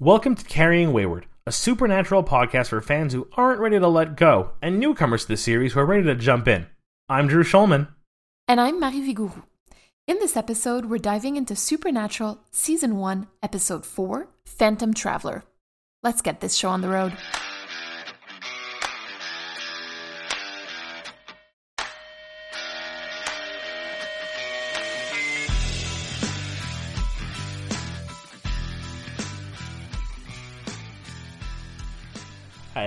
[0.00, 4.52] Welcome to Carrying Wayward, a supernatural podcast for fans who aren't ready to let go
[4.62, 6.68] and newcomers to the series who are ready to jump in.
[7.08, 7.88] I'm Drew Schulman.
[8.46, 9.42] And I'm Marie Vigourou.
[10.06, 15.42] In this episode, we're diving into Supernatural Season 1, Episode 4 Phantom Traveler.
[16.04, 17.18] Let's get this show on the road.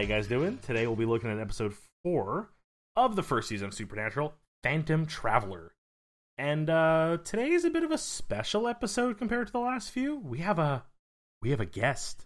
[0.02, 0.58] You guys doing?
[0.64, 2.50] Today we'll be looking at episode 4
[2.96, 4.34] of the first season of Supernatural,
[4.64, 5.73] Phantom Traveler.
[6.40, 10.16] And uh today is a bit of a special episode compared to the last few.
[10.18, 10.86] We have a
[11.44, 12.26] we have a guest.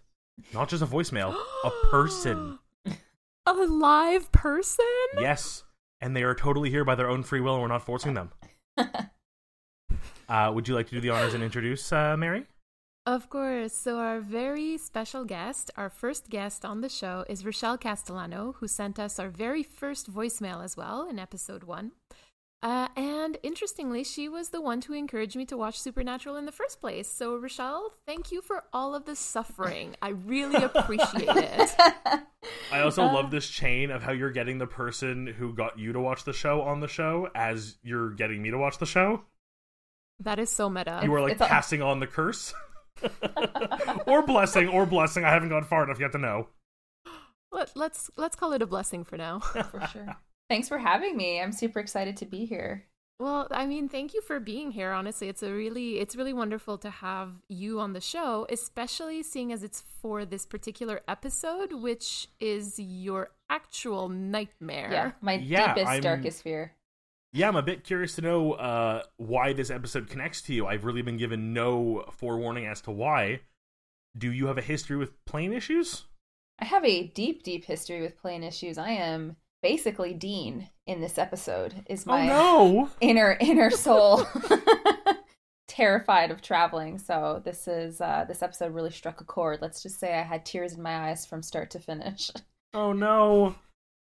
[0.54, 2.58] Not just a voicemail, a person.
[3.48, 4.84] A live person?
[5.20, 5.62] Yes.
[6.00, 8.32] And they are totally here by their own free will and we're not forcing them.
[10.28, 12.44] Uh, would you like to do the honors and introduce uh, Mary?
[13.06, 13.72] Of course.
[13.72, 18.66] So, our very special guest, our first guest on the show, is Rochelle Castellano, who
[18.66, 21.92] sent us our very first voicemail as well in episode one.
[22.64, 26.52] Uh, and interestingly, she was the one to encourage me to watch Supernatural in the
[26.52, 27.08] first place.
[27.08, 29.94] So, Rochelle, thank you for all of the suffering.
[30.02, 31.70] I really appreciate it.
[32.72, 36.00] I also love this chain of how you're getting the person who got you to
[36.00, 39.22] watch the show on the show as you're getting me to watch the show.
[40.20, 41.00] That is so meta.
[41.04, 42.52] You are like It's a- passing on the curse.
[44.06, 45.24] or blessing, or blessing.
[45.24, 46.48] I haven't gone far enough yet to know.
[47.52, 49.38] Let, let's let's call it a blessing for now.
[49.40, 50.16] for sure.
[50.48, 51.40] Thanks for having me.
[51.40, 52.84] I'm super excited to be here.
[53.18, 54.92] Well, I mean, thank you for being here.
[54.92, 59.52] Honestly, it's a really it's really wonderful to have you on the show, especially seeing
[59.52, 64.90] as it's for this particular episode, which is your actual nightmare.
[64.92, 66.72] Yeah, my Yeah, deepest, I'm- darkest fear.
[67.32, 70.66] Yeah, I'm a bit curious to know uh, why this episode connects to you.
[70.66, 73.40] I've really been given no forewarning as to why.
[74.16, 76.04] Do you have a history with plane issues?
[76.58, 78.78] I have a deep, deep history with plane issues.
[78.78, 81.84] I am basically Dean in this episode.
[81.88, 82.90] Is my oh no!
[83.00, 84.26] inner inner soul
[85.68, 86.98] terrified of traveling.
[86.98, 89.58] So this is uh, this episode really struck a chord.
[89.60, 92.30] Let's just say I had tears in my eyes from start to finish.
[92.72, 93.56] Oh no!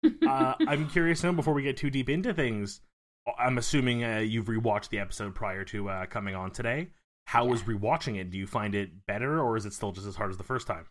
[0.28, 2.82] uh, I'm curious to know before we get too deep into things.
[3.38, 6.90] I'm assuming uh, you've rewatched the episode prior to uh, coming on today.
[7.26, 8.32] How was rewatching it?
[8.32, 10.66] Do you find it better, or is it still just as hard as the first
[10.66, 10.86] time?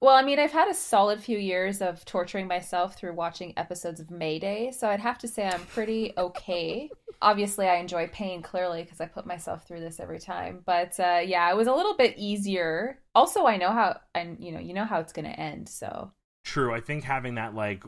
[0.00, 4.00] Well, I mean, I've had a solid few years of torturing myself through watching episodes
[4.00, 6.90] of Mayday, so I'd have to say I'm pretty okay.
[7.22, 10.62] Obviously, I enjoy pain clearly because I put myself through this every time.
[10.64, 12.98] But uh, yeah, it was a little bit easier.
[13.14, 15.68] Also, I know how, and you know, you know how it's going to end.
[15.68, 16.10] So
[16.44, 16.74] True.
[16.74, 17.84] I think having that like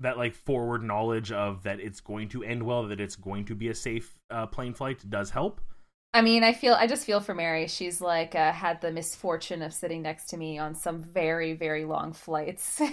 [0.00, 3.54] that like forward knowledge of that it's going to end well, that it's going to
[3.54, 5.60] be a safe uh, plane flight does help.
[6.12, 7.66] I mean, I feel, I just feel for Mary.
[7.66, 11.84] She's like uh, had the misfortune of sitting next to me on some very, very
[11.84, 12.86] long flights, so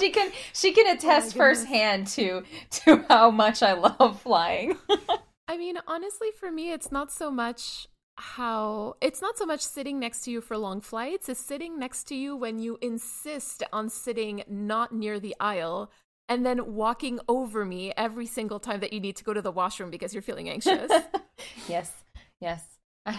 [0.00, 1.60] she can, she can attest goodness.
[1.60, 4.76] firsthand to to how much I love flying.
[5.48, 7.86] I mean, honestly, for me, it's not so much
[8.20, 12.04] how it's not so much sitting next to you for long flights, it's sitting next
[12.08, 15.90] to you when you insist on sitting not near the aisle
[16.28, 19.50] and then walking over me every single time that you need to go to the
[19.50, 20.90] washroom because you're feeling anxious.
[21.68, 21.92] yes,
[22.40, 22.64] yes.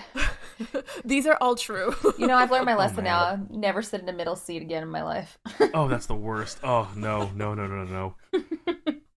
[1.06, 1.94] These are all true.
[2.18, 3.06] You know, I've learned my oh, lesson man.
[3.06, 3.19] now.
[3.19, 5.39] I'll never sit in a middle seat again in my life.
[5.73, 6.59] Oh, that's the worst.
[6.63, 8.16] Oh no, no, no, no, no.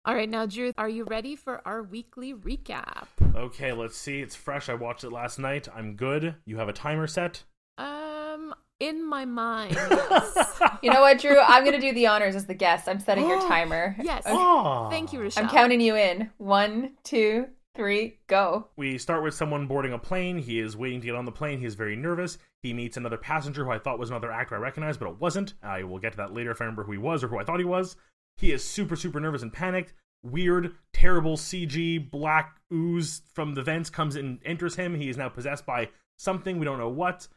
[0.05, 3.07] All right, now, Drew, are you ready for our weekly recap?
[3.37, 4.21] Okay, let's see.
[4.21, 4.69] It's fresh.
[4.69, 5.69] I watched it last night.
[5.75, 6.35] I'm good.
[6.45, 7.45] You have a timer set.
[7.79, 9.75] Um, in my mind.
[9.75, 10.59] yes.
[10.83, 11.39] You know what, Drew?
[11.39, 12.89] I'm going to do the honors as the guest.
[12.89, 13.95] I'm setting your timer.
[14.03, 14.25] Yes.
[14.27, 15.45] Oh, Thank you, Rochelle.
[15.45, 16.31] I'm counting you in.
[16.39, 17.47] One, two,
[17.77, 18.67] three, go.
[18.77, 20.39] We start with someone boarding a plane.
[20.39, 21.61] He is waiting to get on the plane.
[21.61, 22.39] He is very nervous.
[22.65, 25.55] He meets another passenger who I thought was another actor I recognized, but it wasn't.
[25.63, 27.45] I will get to that later if I remember who he was or who I
[27.45, 27.95] thought he was.
[28.37, 29.95] He is super, super nervous and panicked.
[30.23, 34.95] Weird, terrible CG black ooze from the vents comes and enters him.
[34.95, 35.89] He is now possessed by
[36.19, 36.59] something.
[36.59, 37.29] We don't know what.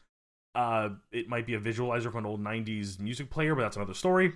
[0.53, 3.94] Uh, it might be a visualizer from an old 90s music player, but that's another
[3.94, 4.33] story.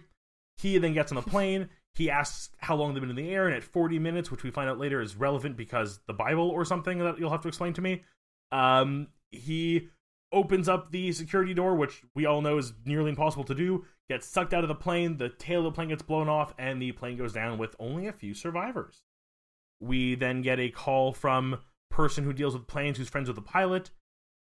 [0.57, 1.69] He then gets on the plane.
[1.93, 4.51] He asks how long they've been in the air, and at 40 minutes, which we
[4.51, 7.73] find out later is relevant because the Bible or something that you'll have to explain
[7.73, 8.03] to me.
[8.51, 9.89] Um, he
[10.31, 13.85] opens up the security door, which we all know is nearly impossible to do.
[14.09, 15.17] Gets sucked out of the plane.
[15.17, 18.07] The tail of the plane gets blown off, and the plane goes down with only
[18.07, 19.03] a few survivors.
[19.79, 21.59] We then get a call from
[21.89, 23.91] person who deals with planes, who's friends with the pilot.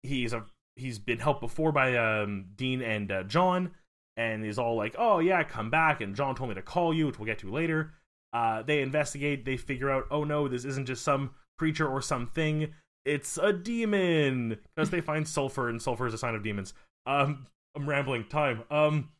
[0.02, 0.44] He's a
[0.76, 3.72] he's been helped before by um, Dean and uh, John,
[4.16, 7.06] and is all like, "Oh yeah, come back." And John told me to call you,
[7.06, 7.94] which we'll get to later.
[8.32, 9.44] Uh, they investigate.
[9.44, 12.72] They figure out, "Oh no, this isn't just some creature or something.
[13.06, 16.74] It's a demon." Because they find sulfur, and sulfur is a sign of demons.
[17.06, 18.24] Um, I'm rambling.
[18.24, 18.64] Time.
[18.70, 19.10] Um,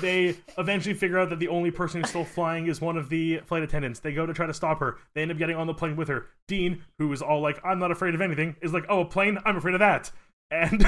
[0.00, 3.40] they eventually figure out that the only person who's still flying is one of the
[3.46, 4.00] flight attendants.
[4.00, 4.96] They go to try to stop her.
[5.14, 6.26] They end up getting on the plane with her.
[6.48, 9.38] Dean, who is all like, "I'm not afraid of anything," is like, "Oh, a plane?
[9.44, 10.10] I'm afraid of that."
[10.50, 10.86] And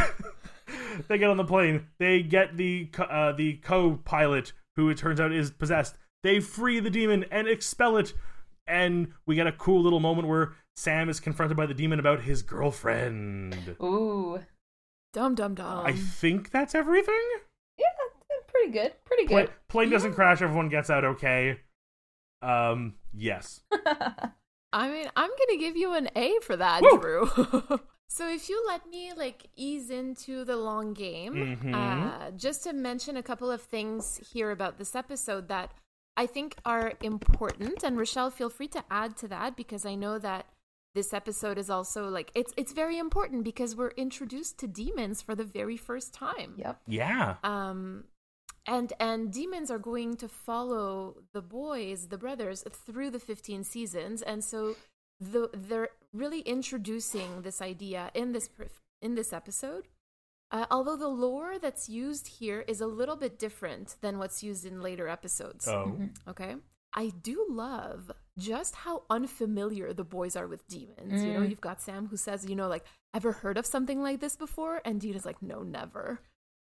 [1.08, 1.88] they get on the plane.
[1.98, 5.96] They get the uh, the co-pilot, who it turns out is possessed.
[6.22, 8.14] They free the demon and expel it.
[8.66, 12.20] And we get a cool little moment where Sam is confronted by the demon about
[12.20, 13.74] his girlfriend.
[13.82, 14.38] Ooh.
[15.12, 15.84] Dum dum dum.
[15.84, 17.20] I think that's everything.
[17.76, 17.86] Yeah,
[18.46, 18.92] pretty good.
[19.04, 19.50] Pretty Pla- good.
[19.68, 20.40] plane doesn't crash.
[20.40, 21.58] Everyone gets out okay.
[22.42, 23.60] Um, yes.
[24.72, 27.00] I mean, I'm gonna give you an A for that, Woo!
[27.00, 27.28] Drew.
[28.08, 31.74] so if you let me like ease into the long game, Mhm.
[31.74, 35.72] uh, just to mention a couple of things here about this episode that
[36.16, 40.20] I think are important, and Rochelle, feel free to add to that because I know
[40.20, 40.46] that
[40.94, 45.34] this episode is also like it's it's very important because we're introduced to demons for
[45.34, 46.54] the very first time.
[46.56, 46.80] yep.
[46.86, 47.36] Yeah.
[47.44, 48.04] um
[48.66, 54.20] and and demons are going to follow the boys the brothers through the 15 seasons
[54.22, 54.74] and so
[55.20, 58.50] the they're really introducing this idea in this
[59.00, 59.88] in this episode
[60.50, 64.64] uh, although the lore that's used here is a little bit different than what's used
[64.64, 65.96] in later episodes Oh.
[66.28, 66.56] okay
[66.94, 71.24] i do love just how unfamiliar the boys are with demons.
[71.24, 71.50] You know Mm.
[71.50, 74.80] you've got sam who says you know like ever heard of something like this before?
[74.84, 76.20] And dean is like no never.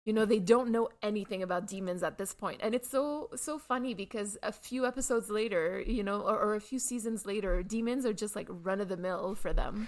[0.06, 2.60] You know they don't know anything about demons at this point.
[2.62, 6.62] And it's so so funny because a few episodes later you know or, or a
[6.62, 9.88] few seasons later demons are just like run of the mill for them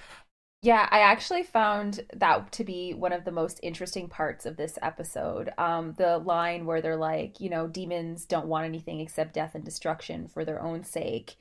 [0.62, 4.80] Yeah, I actually found that to be one of the most interesting parts of this
[4.82, 5.52] episode.
[5.60, 9.64] Um, the line where they're like, you know, demons don't want anything except death and
[9.64, 11.36] destruction for their own sake.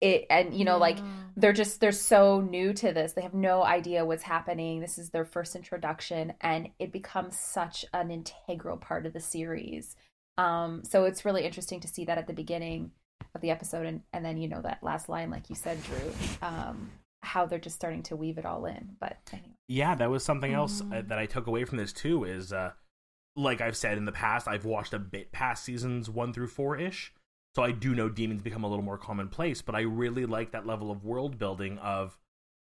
[0.00, 0.98] It and you know, like
[1.36, 3.14] they're just they're so new to this.
[3.14, 4.78] They have no idea what's happening.
[4.78, 9.96] This is their first introduction, and it becomes such an integral part of the series.
[10.36, 12.92] Um, so it's really interesting to see that at the beginning
[13.34, 16.12] of the episode, and and then you know that last line, like you said, Drew.
[16.42, 16.92] Um,
[17.22, 18.96] how they're just starting to weave it all in.
[19.00, 19.54] But anyway.
[19.68, 21.08] Yeah, that was something else uh, Mhm.
[21.08, 22.24] that I took away from this too.
[22.24, 22.72] Is uh,
[23.36, 26.76] like I've said in the past, I've watched a bit past seasons one through four
[26.76, 27.12] ish,
[27.54, 29.62] so I do know demons become a little more commonplace.
[29.62, 32.18] But I really like that level of world building of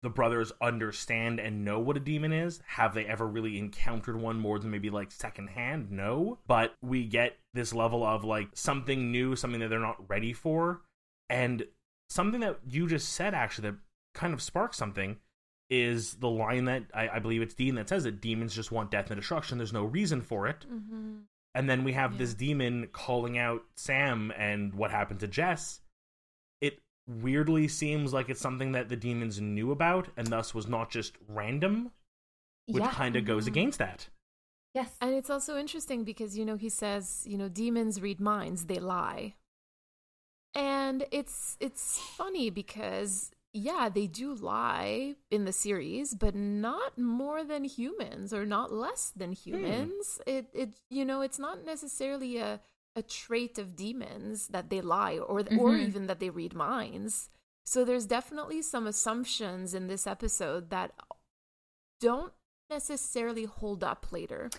[0.02, 2.62] the brothers understand and know what a demon is.
[2.66, 5.90] Have they ever really encountered one more than maybe like secondhand?
[5.90, 10.32] No, but we get this level of like something new, something that they're not ready
[10.32, 10.82] for,
[11.28, 11.66] and
[12.08, 13.78] something that you just said actually that
[14.18, 15.16] kind of sparks something
[15.70, 18.90] is the line that I, I believe it's Dean that says that demons just want
[18.90, 19.58] death and destruction.
[19.58, 20.66] There's no reason for it.
[20.70, 21.18] mm-hmm.
[21.54, 22.18] And then we have Yeah.
[22.18, 25.80] this demon calling out Sam and what happened to Jess.
[26.60, 30.90] It weirdly seems like it's something that the demons knew about and thus was not
[30.90, 31.90] just random,
[32.66, 32.90] which yeah.
[32.90, 33.48] kind of goes Mhm.
[33.48, 34.08] against that.
[34.74, 34.96] Yes.
[35.00, 38.78] and it's also interesting because you know he says you know demons read minds they
[38.78, 39.34] lie
[40.54, 47.42] and it's it's funny because yeah they do lie in the series but not more
[47.44, 50.20] than humans or not less than humans.
[50.26, 52.60] It it you know it's not necessarily a
[52.96, 55.86] a trait of demons that they lie or or Mhm.
[55.88, 57.30] even that they read minds.
[57.64, 60.92] So there's definitely some assumptions in this episode that
[62.00, 62.32] don't
[62.70, 64.50] necessarily hold up later.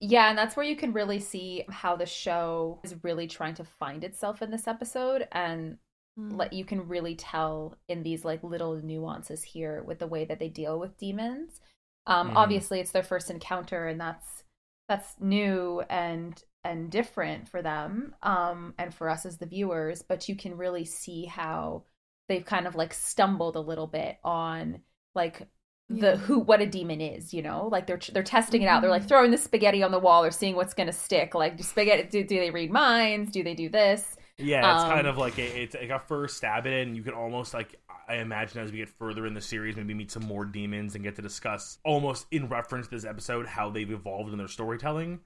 [0.00, 3.64] Yeah, and that's where you can really see how the show is really trying to
[3.64, 5.78] find itself in this episode and
[6.18, 6.36] Mm.
[6.36, 10.38] let you can really tell in these like little nuances here with the way that
[10.38, 11.60] they deal with demons.
[12.06, 12.36] Um Mhm.
[12.36, 14.44] obviously it's their first encounter and that's
[14.88, 20.28] that's new and and different for them um and for us as the viewers, but
[20.28, 21.84] you can really see how
[22.28, 24.80] they've kind of like stumbled a little bit on
[25.14, 25.46] like
[25.88, 26.16] the Yeah.
[26.16, 29.06] who what a demon is you know like they're they're testing it out they're like
[29.06, 29.08] Mhm.
[29.08, 32.02] throwing the spaghetti on the wall or seeing what's going to stick like do spaghetti
[32.04, 35.38] do, do they read minds do they do this Yeah, it's Um, kind of like
[35.38, 38.60] a, it's like a first stab at it, and you can almost like I imagine
[38.60, 41.22] as we get further in the series, maybe meet some more demons and get to
[41.22, 45.20] discuss almost in reference to this episode how they've evolved in their storytelling.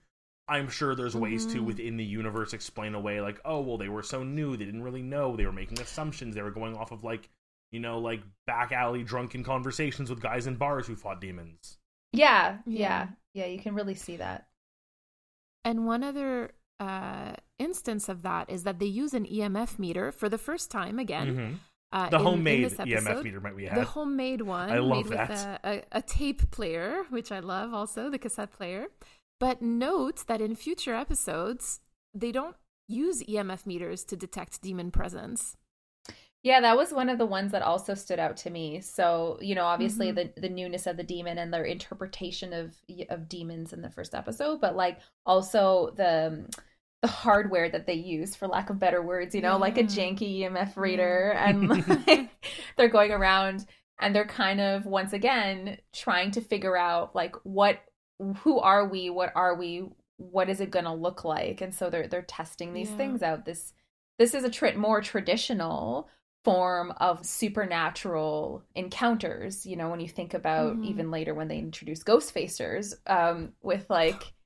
[0.48, 1.64] I'm sure there's ways to Mhm.
[1.64, 5.02] within the universe explain away like, oh well, they were so new, they didn't really
[5.02, 7.28] know, they were making assumptions, they were going off of like
[7.72, 11.78] you know like back alley drunken conversations with guys in bars who fought demons.
[12.12, 13.08] yeah yeah Yeah.
[13.34, 14.48] yeah you can really see that
[15.64, 20.28] And one other uh, instance of that is that they use an EMF meter for
[20.28, 21.28] the first time again.
[21.36, 21.54] Mhm.
[21.92, 24.78] Uh, The in- in homemade this EMF meter might we have The homemade one, I
[24.78, 25.60] love made with that.
[25.64, 28.86] a, a, a tape player, which I love also, the cassette player.
[29.40, 31.80] But note that in future episodes,
[32.14, 32.56] they don't
[32.88, 35.56] use EMF meters to detect demon presence.
[36.42, 38.80] Yeah, that was one of the ones that also stood out to me.
[38.80, 40.14] So, you know, obviously Mhm.
[40.34, 44.14] the the newness of the demon and their interpretation of of demons in the first
[44.14, 46.46] episode, but like also the
[47.02, 50.40] the hardware that they use for lack of better words, you know, like a janky
[50.40, 51.68] EMF reader and
[52.06, 52.30] like
[52.76, 53.66] they're going around
[54.00, 57.80] and they're kind of once again trying to figure out like what
[58.42, 59.08] who are we?
[59.10, 59.84] What are we?
[60.18, 61.60] What is it going to look like?
[61.62, 62.96] And so they're they're testing these Yeah.
[62.96, 63.44] things out.
[63.46, 63.72] This
[64.18, 66.08] this is a more traditional
[66.44, 70.82] form of supernatural encounters you know when you think about Mhm.
[70.82, 74.39] even later when they introduce Ghostfacers um with like I love ghosts.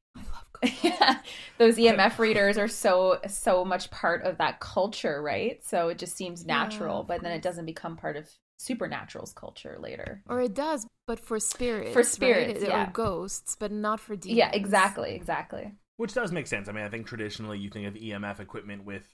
[0.83, 1.19] yeah,
[1.59, 6.17] those emf readers are so so much part of that culture right so it just
[6.17, 10.55] seems natural of but then it doesn't become part of supernatural's culture later Or it
[10.55, 11.93] does, but for spirits.
[11.93, 12.07] For right?
[12.07, 12.91] spirits, Or yeah.
[12.93, 14.39] ghosts, but not for demons.
[14.39, 16.69] yeah exactly exactly Which does make sense.
[16.69, 19.07] I mean, I think traditionally you think of EMF equipment with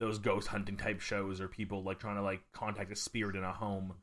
[0.00, 3.44] those ghost hunting type shows or people like trying to like contact a spirit in
[3.44, 3.94] a home.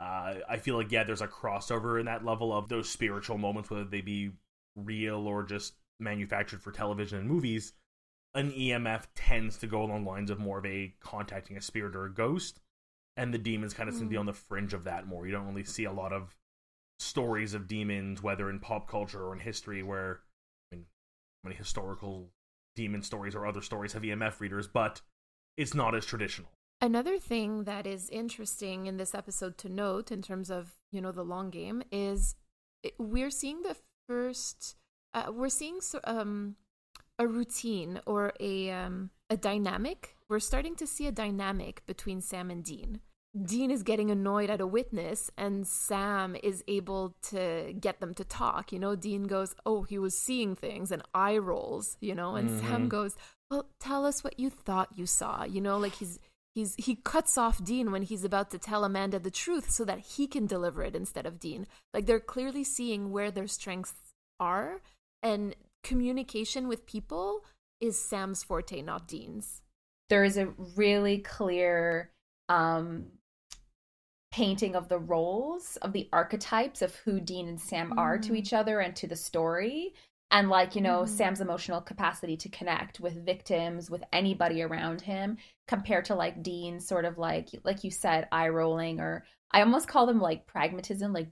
[0.00, 3.70] Uh, I feel like yeah, there's a crossover in that level of those spiritual moments,
[3.70, 4.30] whether they be
[4.76, 7.72] real or just manufactured for television and movies.
[8.34, 11.96] An EMF tends to go along the lines of more of a contacting a spirit
[11.96, 12.60] or a ghost,
[13.16, 14.20] and the demons kind of seem to be Mm.
[14.20, 15.26] on the fringe of that more.
[15.26, 16.36] You don't really see a lot of
[16.98, 20.20] stories of demons, whether in pop culture or in history, where
[20.70, 20.86] I mean,
[21.44, 22.30] many historical
[22.76, 25.00] demon stories or other stories have EMF readers, but
[25.56, 26.50] it's not as traditional.
[26.80, 31.10] Another thing that is interesting in this episode to note, in terms of you know
[31.12, 32.36] the long game, is
[32.82, 33.76] it- we're seeing the
[34.06, 34.76] first.
[35.14, 36.56] Uh, we're seeing so- um,
[37.18, 40.16] a routine or a um, a dynamic.
[40.28, 43.00] We're starting to see a dynamic between Sam and Dean.
[43.44, 48.24] Dean is getting annoyed at a witness, and Sam is able to get them to
[48.24, 48.72] talk.
[48.72, 51.96] You know, Dean goes, "Oh, he was seeing things," and eye rolls.
[52.00, 52.88] You know, and Sam Mhm.
[52.88, 53.16] goes,
[53.50, 56.18] "Well, tell us what you thought you saw." You know, like he's
[56.54, 59.98] he's he cuts off Dean when he's about to tell Amanda the truth so that
[60.00, 61.66] he can deliver it instead of Dean.
[61.94, 63.94] Like they're clearly seeing where their strengths
[64.40, 64.80] are,
[65.22, 67.44] and communication with people
[67.80, 69.62] is Sam's forte, not Dean's.
[70.10, 72.10] there is a really clear
[72.48, 73.06] um
[74.30, 78.36] painting of the roles of the archetypes of who Dean and Sam are to Mhm.
[78.36, 79.94] each other and to the story
[80.30, 81.08] and like you know Mhm.
[81.08, 86.86] Sam's emotional capacity to connect with victims with anybody around him compared to like Dean's
[86.86, 91.12] sort of like like you said eye rolling or I almost call them like pragmatism
[91.12, 91.28] like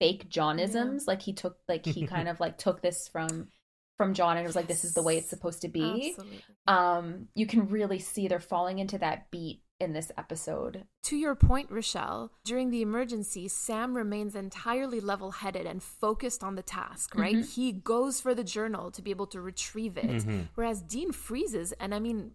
[0.00, 3.48] fake Johnisms like he took like he kind of like took this from
[3.96, 6.44] from John and it was like this is the way it's supposed to be Absolutely.
[6.66, 11.36] um you can really see they're falling into that beat in this episode To your
[11.36, 17.14] point, Rochelle, during the emergency, Sam remains entirely level headed and focused on the task,
[17.14, 17.36] right?
[17.36, 17.54] Mhm.
[17.54, 20.04] He goes for the journal to be able to retrieve it.
[20.06, 20.48] Mhm.
[20.56, 22.32] Whereas Dean freezes, and I mean,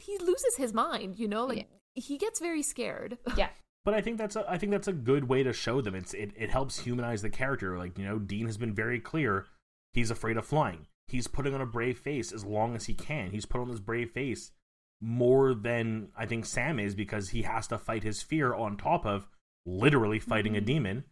[0.00, 1.44] he loses his mind, you know?
[1.44, 3.18] Like, he gets very scared.
[3.36, 3.50] yeah
[3.84, 5.94] But I think that's a, I think that's a good way to show them.
[5.94, 7.76] It's it, it helps humanize the character.
[7.78, 9.46] Like you know, Dean has been very clear.
[9.92, 10.86] He's afraid of flying.
[11.08, 13.30] He's putting on a brave face as long as he can.
[13.32, 14.52] He's put on this brave face
[15.00, 19.04] more than I think Sam is because he has to fight his fear on top
[19.04, 19.26] of
[19.66, 20.64] literally fighting a Mhm.
[20.64, 21.04] demon.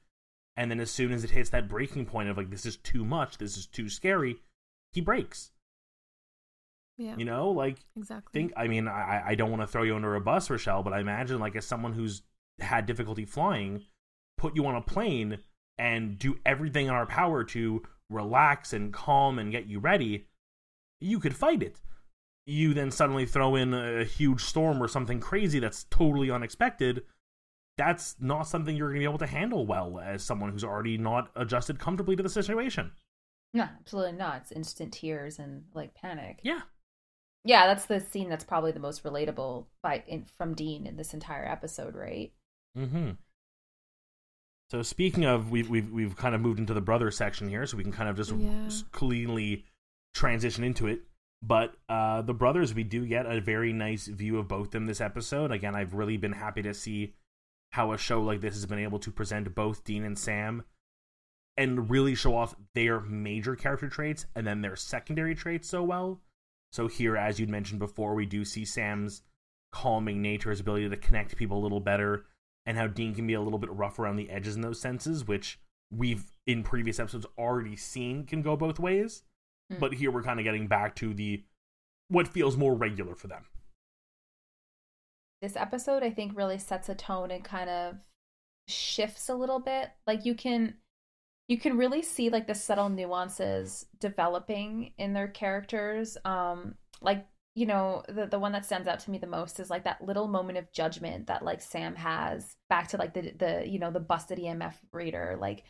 [0.57, 3.05] And then as soon as it hits that breaking point of like this is too
[3.05, 4.37] much, this is too scary,
[4.93, 5.51] he breaks.
[6.97, 8.31] yeah, You know, like exactly.
[8.33, 10.93] think I mean I I don't want to throw you under a bus, Rochelle, but
[10.93, 12.23] I imagine like as someone who's
[12.63, 13.83] had difficulty flying,
[14.39, 15.39] put you on a plane
[15.79, 20.27] and do everything in our power to relax and calm and get you ready,
[21.01, 21.81] you could fight it.
[22.47, 27.03] You then suddenly throw in a huge storm or something crazy that's totally unexpected.
[27.79, 30.99] That's not something you're going to be able to handle well as someone who's already
[30.99, 32.91] not adjusted comfortably to the situation.
[33.55, 36.61] no absolutely not it's instant tears and like panic Yeah.
[37.45, 41.15] yeah that's the scene that's probably the most relatable by in, from Dean in this
[41.15, 42.33] entire episode right
[42.77, 43.11] Mm-hmm.
[44.71, 47.77] So speaking of, we've we've we've kind of moved into the brother section here, so
[47.77, 48.69] we can kind of just Yeah.
[48.93, 49.65] cleanly
[50.15, 51.01] transition into it.
[51.43, 55.01] But uh, the brothers, we do get a very nice view of both them this
[55.01, 55.51] episode.
[55.51, 57.15] Again, I've really been happy to see
[57.73, 60.65] how a show like this has been able to present both Dean and Sam
[61.57, 66.21] and really show off their major character traits and then their secondary traits so well.
[66.73, 69.23] So here, as you'd mentioned before, we do see Sam's
[69.73, 72.27] calming nature, his ability to connect people a little better,
[72.67, 75.27] and how Dean can be a little bit rough around the edges in those senses,
[75.27, 75.59] which
[75.91, 79.23] we've in previous episodes already seen can go both ways.
[79.73, 79.81] Mm.
[79.81, 81.45] But here we're kind of getting back to the
[82.09, 83.47] what feels more regular for them.
[85.43, 87.95] this episode I think really sets a tone and kind of
[88.69, 89.91] shifts a little bit.
[90.07, 90.75] Like you can
[91.49, 96.17] you can really see like the subtle nuances developing in their characters.
[96.25, 99.71] Um like you know, the the one that stands out to me the most is
[99.71, 103.65] like that little moment of judgment that like Sam has back to like the the
[103.67, 105.37] you know the busted EMF reader.
[105.41, 105.65] Like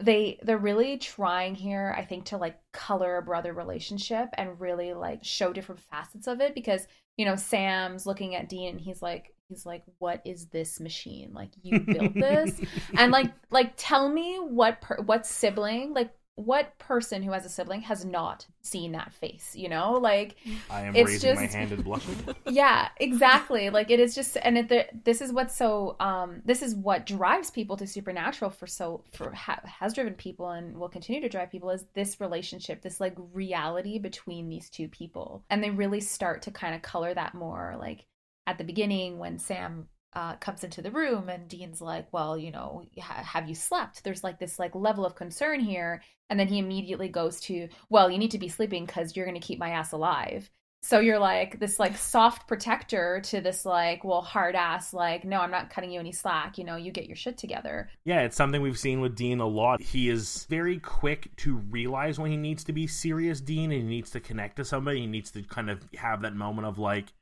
[0.00, 4.92] they they're really trying here, I think, to like color a brother relationship and really
[4.92, 9.00] like show different facets of it because you know Sam's looking at Dean and he's
[9.00, 12.60] like he's like what is this machine like you built this
[12.96, 17.48] and like like tell me what per- what sibling like what person who has a
[17.48, 19.92] sibling has not seen that face you know?
[19.92, 20.36] Like
[20.70, 22.16] I am It's raising my just- hand and blushing.
[22.48, 23.70] yeah exactly.
[23.70, 27.50] Like it is just and it, this is what's so um this is what drives
[27.50, 31.50] people to supernatural for so for ha, has driven people and will continue to drive
[31.50, 35.44] people is this relationship this like reality between these two people.
[35.50, 38.06] And they really start to kind of color that more like
[38.46, 42.50] at the beginning when sam uh, comes into the room and dean's like well you
[42.50, 46.48] know ha- have you slept there's like this like level of concern here and then
[46.48, 49.58] he immediately goes to well you need to be sleeping because you're going to keep
[49.58, 50.50] my ass alive
[50.82, 55.40] so you're like this like soft protector to this like well hard ass like no
[55.40, 58.36] I'm not cutting you any slack you know you get your shit together Yeah, it's
[58.36, 59.82] something we've seen with Dean a lot.
[59.82, 63.86] He is very quick to realize when he needs to be serious, Dean, and he
[63.86, 65.00] needs to connect to somebody.
[65.00, 67.12] He needs to kind of have that moment of like,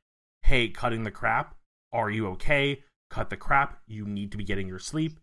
[0.43, 1.55] hey, cutting the crap.
[1.91, 2.83] Are you okay?
[3.09, 3.79] Cut the crap.
[3.87, 5.19] You need to be getting your sleep.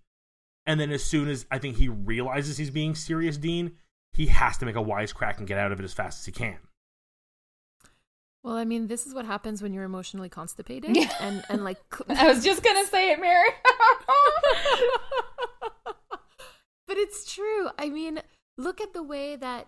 [0.67, 3.77] And then as soon as I think he realizes he's being serious, Dean,
[4.13, 6.33] he has to make a wisecrack and get out of it as fast as he
[6.33, 6.59] can.
[8.43, 11.13] Well, I mean, this is what happens when you're emotionally constipated, Yeah.
[11.21, 13.49] and and like, I was just gonna say it Mary
[15.85, 17.69] but it's true.
[17.79, 18.21] I mean,
[18.57, 19.67] look at the way that.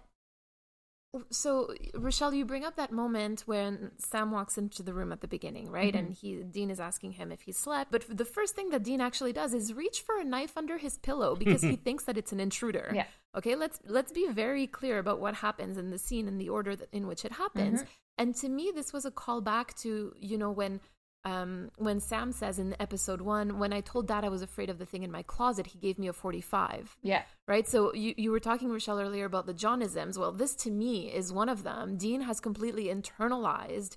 [1.30, 5.28] So, Rochelle, you bring up that moment when Sam walks into the room at the
[5.28, 5.94] beginning, right?
[5.94, 6.06] Mm-hmm.
[6.06, 7.90] And he Dean is asking him if he slept.
[7.90, 10.98] But the first thing that Dean actually does is reach for a knife under his
[10.98, 12.92] pillow because he thinks that it's an intruder.
[12.94, 13.06] Yeah.
[13.34, 16.76] Okay, let's let's be very clear about what happens in the scene and the order
[16.76, 17.80] that, in which it happens.
[17.80, 17.90] Mm-hmm.
[18.18, 20.80] And to me, this was a callback to you know when
[21.24, 24.78] um, when Sam says in episode one, when I told Dad I was afraid of
[24.78, 27.66] the thing in my closet, he gave me a forty-five yeah right?
[27.66, 30.18] So you, you were talking, Rochelle, earlier about the Johnisms.
[30.18, 31.96] Well, this to me is one of them.
[31.96, 33.96] Dean has completely internalized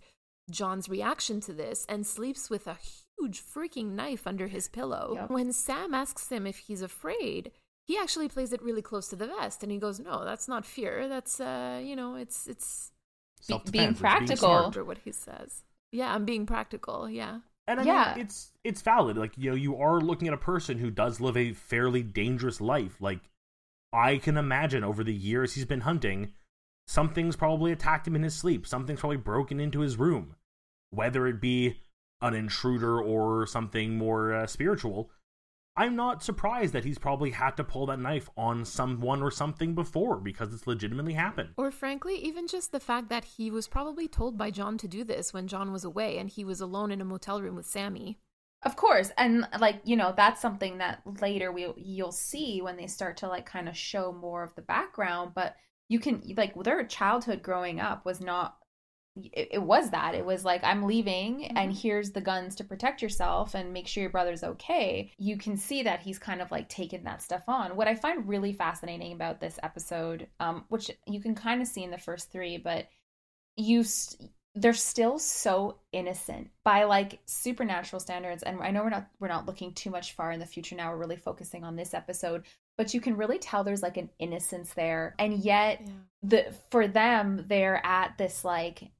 [0.49, 2.77] John's reaction to this and sleeps with a
[3.19, 5.13] huge freaking knife under his pillow.
[5.15, 5.29] Yep.
[5.29, 7.51] When Sam asks him if he's afraid,
[7.85, 10.65] he actually plays it really close to the vest and he goes, No, that's not
[10.65, 11.07] fear.
[11.09, 12.91] That's, uh, you know, it's, it's
[13.41, 14.37] Self-defense, being practical.
[14.37, 14.65] smart.
[14.65, 15.63] under what he says.
[15.91, 17.09] Yeah, I'm being practical.
[17.09, 17.39] Yeah.
[17.67, 18.13] And I Yeah.
[18.15, 19.17] mean, it's it's valid.
[19.17, 22.59] Like you know, you are looking at a person who does live a fairly dangerous
[22.61, 22.99] life.
[23.01, 23.29] Like
[23.93, 26.33] I can imagine over the years he's been hunting,
[26.87, 28.65] something's probably attacked him in his sleep.
[28.65, 30.35] Something's probably broken into his room,
[30.89, 31.81] whether it be
[32.21, 35.11] an intruder or something more uh, spiritual.
[35.81, 39.73] I'm not surprised that he's probably had to pull that knife on someone or something
[39.73, 41.55] before because it's legitimately happened.
[41.57, 45.03] Or frankly, even just the fact that he was probably told by John to do
[45.03, 48.19] this when John was away and he was alone in a motel room with Sammy.
[48.61, 52.85] Of course, and like you know, that's something that later we you'll see when they
[52.85, 55.31] start to like kind of show more of the background.
[55.33, 55.55] But
[55.89, 58.55] you can like their childhood growing up was not.
[59.15, 63.01] It, it was that it was like I'm leaving, and here's the guns to protect
[63.01, 65.11] yourself and make sure your brother's okay.
[65.17, 67.75] You can see that he's kind of like taken that stuff on.
[67.75, 71.83] What I find really fascinating about this episode, um, which you can kind of see
[71.83, 72.87] in the first three, but
[73.57, 74.15] you s-
[74.55, 79.45] they're still so innocent by like supernatural standards and i know we're not we're not
[79.45, 82.43] looking too much far in the future now we're really focusing on this episode
[82.77, 85.91] but you can really tell there's like an innocence there and yet Yeah.
[86.23, 88.91] the for them they're at this like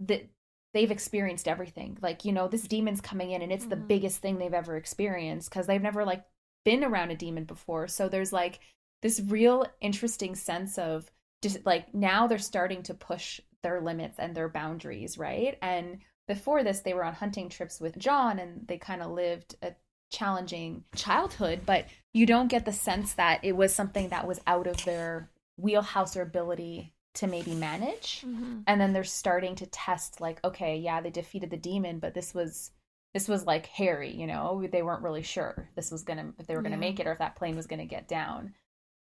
[0.00, 0.26] the
[0.74, 1.98] they've experienced everything.
[2.02, 3.88] Like you know this demon's coming in and it's the Mhm.
[3.88, 6.24] biggest thing they've ever experienced because they've never like
[6.64, 7.88] been around a demon before.
[7.88, 8.60] So there's like
[9.02, 11.10] this real interesting sense of
[11.42, 15.56] just like now they're starting to push their limits and their boundaries right?
[15.62, 19.56] And before this they were on hunting trips with john and they kind of lived
[19.62, 19.74] a
[20.10, 24.66] challenging childhood but you don't get the sense that it was something that was out
[24.66, 28.64] of their wheelhouse or ability to maybe manage Mhm.
[28.66, 32.32] and then they're starting to test like okay yeah they defeated the demon but this
[32.34, 32.70] was
[33.14, 36.54] this was like hairy you know they weren't really sure this was gonna if they
[36.56, 36.80] were gonna Yeah.
[36.80, 38.54] make it or if that plane was gonna get down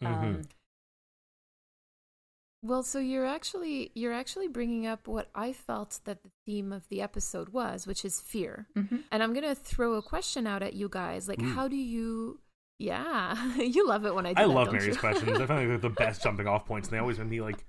[0.03, 0.07] Mhm.
[0.07, 0.43] um
[2.63, 6.89] Well, so you're actually you're actually bringing up what I felt that the theme of
[6.89, 8.67] the episode was, which is fear.
[8.75, 9.05] mhm.
[9.13, 11.29] And I'm gonna throw a question out at you guys.
[11.29, 11.53] Like, Mm.
[11.55, 12.41] how do you?
[12.79, 15.01] Yeah, you love it when I do I that, love don't Mary's you?
[15.01, 15.39] questions.
[15.41, 17.65] I find like they're the best jumping off points, and they always make me like.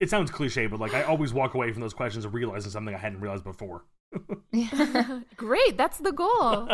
[0.00, 2.98] It sounds cliche, but like I always walk away from those questions realizing something I
[2.98, 3.84] hadn't realized before.
[5.36, 6.30] Great, that's the goal.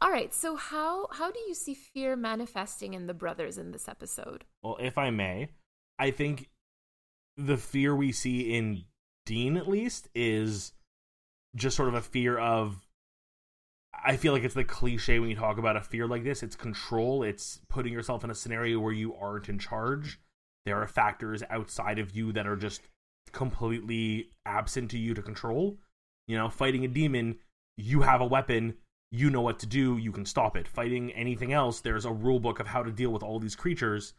[0.00, 3.88] All right, so how how do you see fear manifesting in the brothers in this
[3.88, 4.44] episode?
[4.62, 5.50] Well, if I may,
[5.98, 6.48] I think
[7.36, 8.84] the fear we see in
[9.24, 10.72] Dean, at least, is
[11.54, 12.88] just sort of a fear of
[14.04, 16.42] I feel like it's the cliche when you talk about a fear like this.
[16.42, 17.22] It's control.
[17.22, 20.20] It's putting yourself in a scenario where you aren't in charge.
[20.68, 22.82] There are factors outside of you that are just
[23.32, 25.78] completely absent to you to control.
[26.26, 27.38] You know, fighting a demon,
[27.78, 28.74] you have a weapon,
[29.10, 30.68] you know what to do, you can stop it.
[30.68, 34.12] Fighting anything else, there's a rule book of how to deal with all these creatures.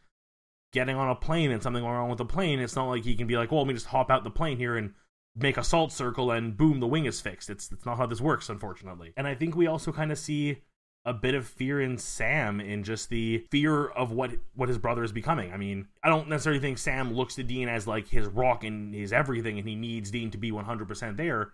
[0.72, 3.28] Getting on a plane and something wrong with the plane, it's not like he can
[3.28, 4.94] be like, well, let me just hop out the plane here and
[5.36, 7.48] make a salt circle and boom, the wing is fixed.
[7.48, 9.12] It's it's not how this works, unfortunately.
[9.16, 10.62] And I think we also kind of see
[11.04, 15.02] a bit of fear in Sam in just the fear of what what his brother
[15.02, 15.52] is becoming.
[15.52, 18.94] I mean, I don't necessarily think Sam looks to Dean as like his rock and
[18.94, 21.52] his everything and he needs Dean to be 100% there,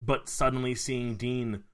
[0.00, 1.64] but suddenly seeing Dean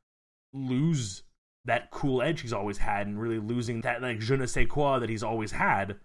[0.52, 1.22] lose
[1.66, 4.98] that cool edge he's always had and really losing that like je ne sais quoi
[4.98, 5.96] that he's always had,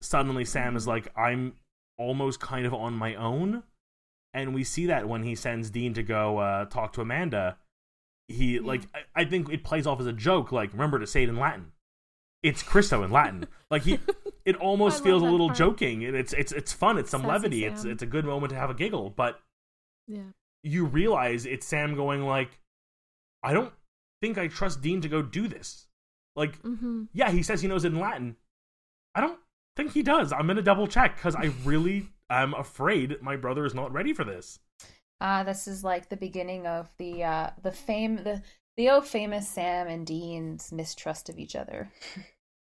[0.00, 1.54] suddenly Sam is like I'm
[1.98, 3.64] almost kind of on my own.
[4.32, 7.58] And we see that when he sends Dean to go uh, talk to Amanda
[8.30, 8.60] he yeah.
[8.62, 11.28] like I, I, think it plays off as a joke like remember to say it
[11.28, 11.72] in latin
[12.42, 13.98] it's christo in latin like he
[14.44, 15.58] it almost feels a little part.
[15.58, 17.72] joking and it's it's it's fun it's some Sassy levity sam.
[17.72, 19.40] it's it's a good moment to have a giggle but
[20.06, 20.22] yeah
[20.62, 22.58] you realize it's sam going like
[23.42, 23.72] i don't
[24.20, 25.86] think i trust dean to go do this
[26.36, 27.04] like mm-hmm.
[27.12, 28.36] yeah he says he knows it in latin
[29.14, 29.38] i don't
[29.76, 33.74] think he does i'm gonna double check because i really am afraid my brother is
[33.74, 34.58] not ready for this
[35.20, 38.42] uh, this is like the beginning of the uh the fame the
[38.76, 41.90] the oh famous Sam and Dean's mistrust of each other.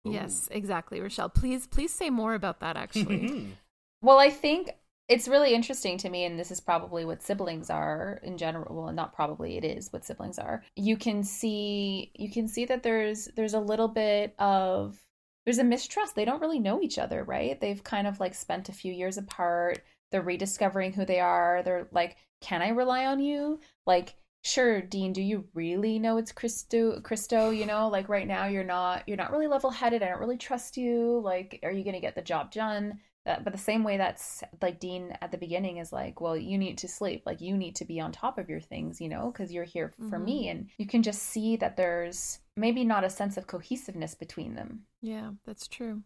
[0.03, 1.29] yes, exactly, Rochelle.
[1.29, 3.55] Please please say more about that actually.
[4.01, 4.71] well, I think
[5.09, 8.93] it's really interesting to me and this is probably what siblings are in general well
[8.93, 13.25] not probably it is what siblings are you can see you can see that there's
[13.35, 14.97] there's a little bit of
[15.45, 18.69] there's a mistrust they don't really know each other right they've kind of like spent
[18.69, 23.19] a few years apart they're rediscovering who they are they're like can I rely on
[23.19, 23.59] you?
[23.85, 27.89] Like, sure, Dean, do you really know it's Christo Christo, you know?
[27.89, 30.03] Like right now you're not you're not really level-headed.
[30.03, 31.21] I don't really trust you.
[31.23, 32.99] Like, are you going to get the job done?
[33.25, 36.57] Uh, but the same way that's like Dean at the beginning is like, well, you
[36.57, 37.23] need to sleep.
[37.25, 39.93] Like you need to be on top of your things, you know, because you're here
[40.09, 40.23] for mm-hmm.
[40.23, 40.49] me.
[40.49, 44.83] And you can just see that there's maybe not a sense of cohesiveness between them.
[45.01, 46.01] Yeah, that's true.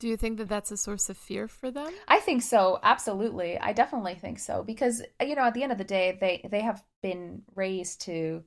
[0.00, 1.92] Do you think that that's a source of fear for them?
[2.06, 2.78] I think so.
[2.82, 3.58] Absolutely.
[3.58, 6.60] I definitely think so because you know, at the end of the day, they they
[6.60, 8.44] have been raised to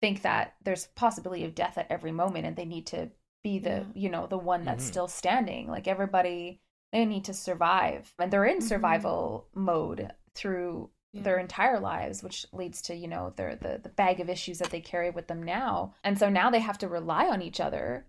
[0.00, 3.10] think that there's possibility of death at every moment and they need to
[3.44, 3.84] be the, yeah.
[3.94, 4.90] you know, the one that's mm-hmm.
[4.90, 5.68] still standing.
[5.68, 6.60] Like everybody
[6.92, 8.12] they need to survive.
[8.18, 8.66] And they're in mm-hmm.
[8.66, 11.22] survival mode through yeah.
[11.22, 14.70] their entire lives, which leads to, you know, their the, the bag of issues that
[14.70, 15.94] they carry with them now.
[16.04, 18.06] And so now they have to rely on each other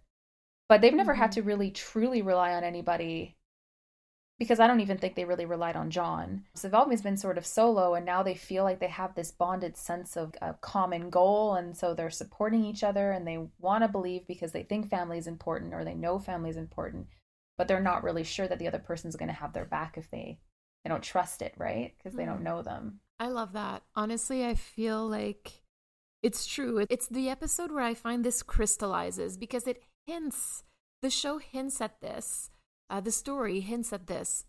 [0.70, 1.22] but they've never mm-hmm.
[1.22, 3.36] had to really truly rely on anybody
[4.40, 6.44] because I don't even think they really relied on John.
[6.56, 9.32] So they've always been sort of solo, and now they feel like they have this
[9.32, 13.84] bonded sense of a common goal, and so they're supporting each other and they want
[13.84, 17.08] to believe because they think family is important or they know family is important,
[17.58, 20.10] but they're not really sure that the other person's going to have their back if
[20.12, 20.40] they
[20.84, 21.94] they don't trust it, right?
[21.98, 22.28] Because they mm.
[22.28, 23.00] don't know them.
[23.20, 23.84] I love that.
[23.96, 25.64] Honestly, I feel like
[26.22, 26.86] it's true.
[26.90, 30.64] It's the episode where I find this crystallizes because it hints.
[31.02, 32.50] The show hints at this.
[32.90, 34.46] Uh, the story hints at this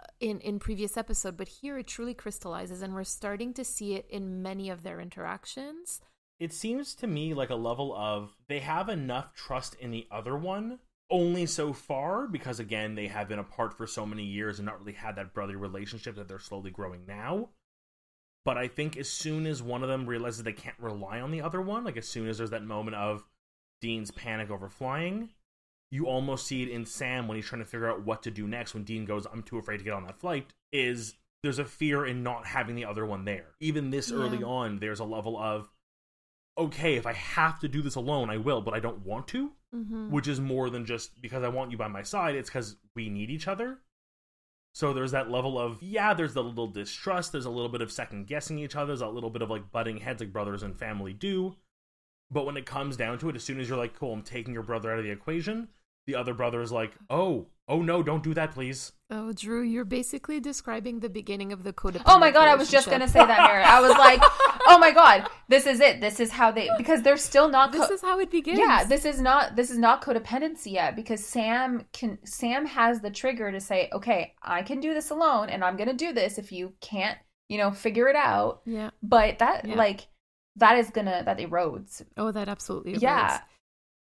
[0.00, 3.94] uh, in in previous episode, but here it truly crystallizes, and we're starting to see
[3.94, 6.00] it in many of their interactions.
[6.40, 10.36] It seems to me like a level of they have enough trust in the other
[10.36, 10.78] one
[11.10, 14.78] only so far because again they have been apart for so many years and not
[14.78, 17.50] really had that brotherly relationship that they're slowly growing now
[18.44, 21.42] but i think as soon as one of them realizes they can't rely on the
[21.42, 23.22] other one like as soon as there's that moment of
[23.80, 25.30] Dean's panic over flying.
[25.90, 28.48] You almost see it in Sam when he's trying to figure out what to do
[28.48, 30.52] next when Dean goes, I'm too afraid to get on that flight.
[30.72, 33.48] Is there's a fear in not having the other one there.
[33.60, 34.16] Even this yeah.
[34.16, 35.68] early on, there's a level of,
[36.58, 39.52] okay, if I have to do this alone, I will, but I don't want to.
[39.74, 40.10] Mm-hmm.
[40.10, 43.10] Which is more than just because I want you by my side, it's because we
[43.10, 43.78] need each other.
[44.72, 47.92] So there's that level of, yeah, there's the little distrust, there's a little bit of
[47.92, 50.76] second guessing each other, there's a little bit of like butting heads like brothers and
[50.76, 51.56] family do.
[52.34, 54.52] But when it comes down to it, as soon as you're like, cool, I'm taking
[54.52, 55.68] your brother out of the equation,
[56.08, 58.90] the other brother is like, oh, oh no, don't do that, please.
[59.08, 62.02] Oh, Drew, you're basically describing the beginning of the codependent.
[62.06, 63.62] Oh my god, I was just gonna say that, Mary.
[63.62, 64.20] I was like,
[64.66, 66.00] oh my god, this is it.
[66.00, 67.72] This is how they because they're still not.
[67.72, 68.58] Co- this is how it begins.
[68.58, 73.10] Yeah, this is not this is not codependency yet because Sam can Sam has the
[73.10, 76.50] trigger to say, okay, I can do this alone, and I'm gonna do this if
[76.50, 77.16] you can't,
[77.48, 78.62] you know, figure it out.
[78.66, 78.90] Yeah.
[79.02, 79.76] But that yeah.
[79.76, 80.08] like
[80.56, 82.02] that is gonna that erodes.
[82.16, 83.02] Oh, that absolutely erodes.
[83.02, 83.40] Yeah.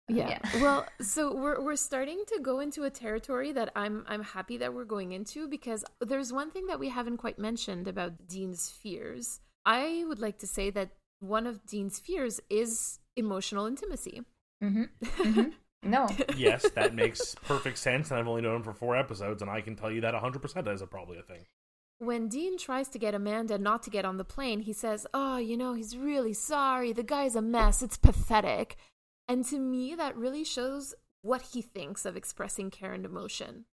[0.07, 0.27] Yeah.
[0.29, 0.39] yeah.
[0.61, 4.73] well, so we're we're starting to go into a territory that I'm I'm happy that
[4.73, 9.39] we're going into because there's one thing that we haven't quite mentioned about Dean's fears.
[9.65, 14.21] I would like to say that one of Dean's fears is emotional intimacy.
[14.63, 14.83] Mm-hmm.
[15.05, 15.49] Mm-hmm.
[15.85, 16.09] No.
[16.35, 19.61] yes, that makes perfect sense, and I've only known him for four episodes, and I
[19.61, 21.45] can tell you that 100% is a, probably a thing.
[21.99, 25.37] When Dean tries to get Amanda not to get on the plane, he says, Oh,
[25.37, 26.91] you know, he's really sorry.
[26.91, 27.81] The guy's a mess.
[27.81, 28.75] It's pathetic.
[29.27, 33.65] And to me, that really shows what he thinks of expressing care and emotion.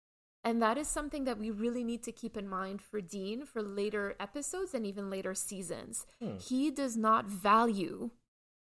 [0.44, 3.62] And that is something that we really need to keep in mind for Dean for
[3.62, 6.06] later episodes and even later seasons.
[6.20, 6.37] Hmm.
[6.38, 8.11] He does not value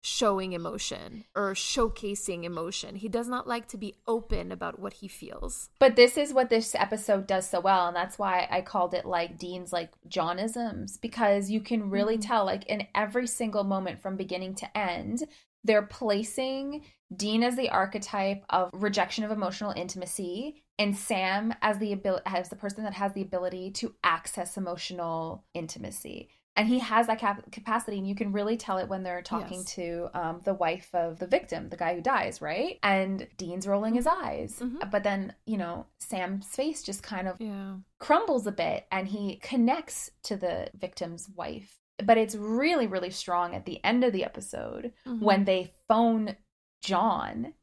[0.03, 2.95] showing emotion or showcasing emotion.
[2.95, 5.69] He does not like to be open about what he feels.
[5.79, 9.05] But this is what this episode does so well, and that's why I called it
[9.05, 12.27] like Dean's like Johnisms, because you can really Mhm.
[12.27, 15.23] tell, like in every single moment from beginning to end,
[15.63, 16.83] they're placing
[17.15, 22.49] Dean as the archetype of rejection of emotional intimacy, and Sam as the ability as
[22.49, 26.27] the person that has the ability to access emotional intimacy.
[26.55, 29.59] And he has that cap- capacity, and you can really tell it when they're talking
[29.59, 29.73] Yes.
[29.73, 32.77] to um, the wife of the victim, the guy who dies, right?
[32.83, 34.91] And Dean's rolling his eyes, Mhm.
[34.91, 37.77] but then you know Sam's face just kind of Yeah.
[37.99, 41.79] crumbles a bit, and he connects to the victim's wife.
[42.03, 45.21] But it's really, really strong at the end of the episode Mhm.
[45.21, 46.35] when they phone
[46.81, 47.53] John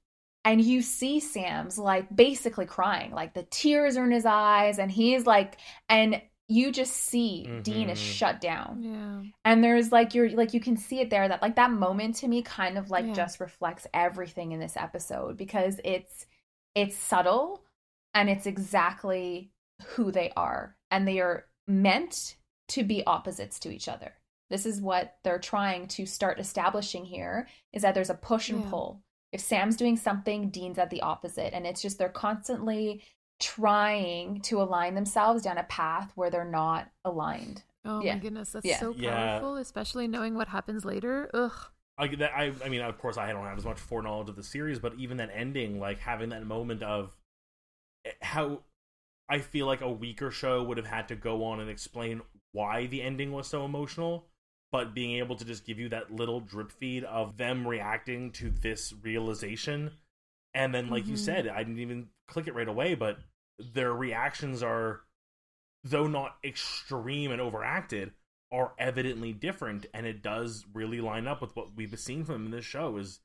[0.45, 4.91] and you see Sam's like basically crying, like the tears are in his eyes, and
[4.91, 8.03] he's like, and you just see Dean is Mhm.
[8.03, 8.83] shut down.
[8.83, 9.23] Yeah.
[9.45, 12.29] And there's like you're like you can see it there that like that moment to
[12.29, 13.13] me kind of like Yeah.
[13.13, 16.27] just reflects everything in this episode because it's
[16.75, 17.65] it's subtle
[18.15, 19.53] and it's exactly
[19.95, 22.37] who they are and they are meant
[22.69, 24.13] to be opposites to each other.
[24.49, 28.65] This is what they're trying to start establishing here is that there's a push and
[28.65, 28.71] Yeah.
[28.71, 29.03] pull.
[29.31, 33.03] If Sam's doing something, Dean's at the opposite and it's just they're constantly
[33.41, 37.63] trying to align themselves down a path where they're not aligned.
[37.85, 38.13] Oh Yeah.
[38.13, 38.79] my goodness, that's Yeah.
[38.79, 39.43] so Yeah.
[39.43, 41.31] powerful, especially knowing what happens later.
[41.35, 41.53] Ugh.
[41.99, 44.43] I, that, I, I mean, of course, I don't have as much foreknowledge of the
[44.43, 47.17] series, but even that ending, like having that moment of
[48.07, 48.63] eh, how
[49.29, 52.23] I feel like a weaker show would have had to go on and explain
[52.53, 54.27] why the ending was so emotional,
[54.73, 58.51] but being able to just give you that little drip feed of them reacting to
[58.51, 59.93] this realization,
[60.55, 61.19] and then, like you Mhm.
[61.19, 63.19] said, I didn't even click it right away, but
[63.75, 65.01] their reactions are,
[65.85, 68.13] though not extreme and overacted,
[68.53, 72.45] are evidently different and it does really line up with what we've seen from them
[72.47, 73.21] in this show is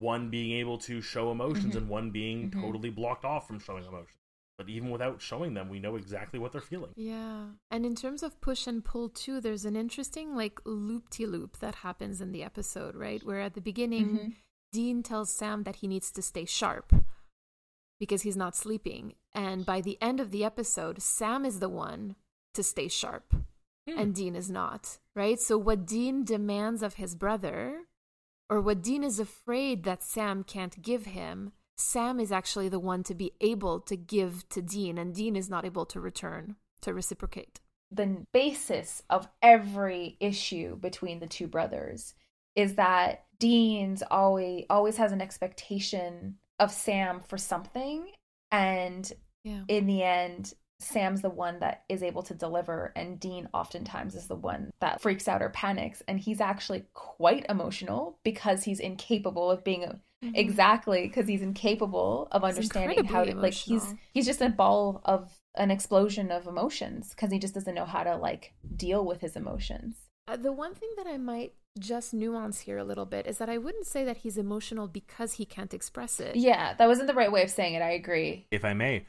[0.00, 1.78] one being able to show emotions Mhm.
[1.78, 2.60] and one being Mhm.
[2.60, 4.18] totally blocked off from showing emotions
[4.58, 7.52] but even without showing them we know exactly what they're feeling Yeah.
[7.70, 11.56] And in terms of push and pull too, there's an interesting like loop to loop
[11.60, 13.22] that happens in the episode, right?
[13.24, 14.34] Where at the beginning, Mhm.
[14.72, 16.92] Dean tells Sam that he needs to stay sharp
[17.98, 19.14] because he's not sleeping.
[19.36, 22.16] And by the end of the episode, Sam is the one
[22.54, 23.34] to stay sharp
[23.88, 23.98] Hmm.
[23.98, 25.38] and Dean is not, right?
[25.38, 27.82] So what Dean demands of his brother,
[28.50, 33.04] or what Dean is afraid that Sam can't give him, Sam is actually the one
[33.04, 36.92] to be able to give to Dean, and Dean is not able to return, to
[36.92, 37.60] reciprocate.
[37.92, 42.14] the basis of every issue between the two brothers
[42.56, 48.10] is that Dean's always always has an expectation of Sam for something
[48.50, 49.12] and
[49.46, 49.60] Yeah.
[49.68, 54.26] in the end Sam's the one that is able to deliver and Dean oftentimes is
[54.26, 59.50] the one that freaks out or panics and he's actually quite emotional because he's incapable
[59.50, 59.98] of being a,
[60.34, 62.48] exactly because he's incapable of Mm-hmm.
[62.56, 67.10] Understanding how to incredibly like he's he's just a ball of an explosion of emotions
[67.10, 69.96] because he just doesn't know how to like deal with his emotions
[70.28, 73.48] Uh, the one thing that I might just nuance here a little bit is that
[73.48, 76.36] I wouldn't say that he's emotional because he can't express it.
[76.36, 79.06] yeah that wasn't the right way of saying it i agree if i may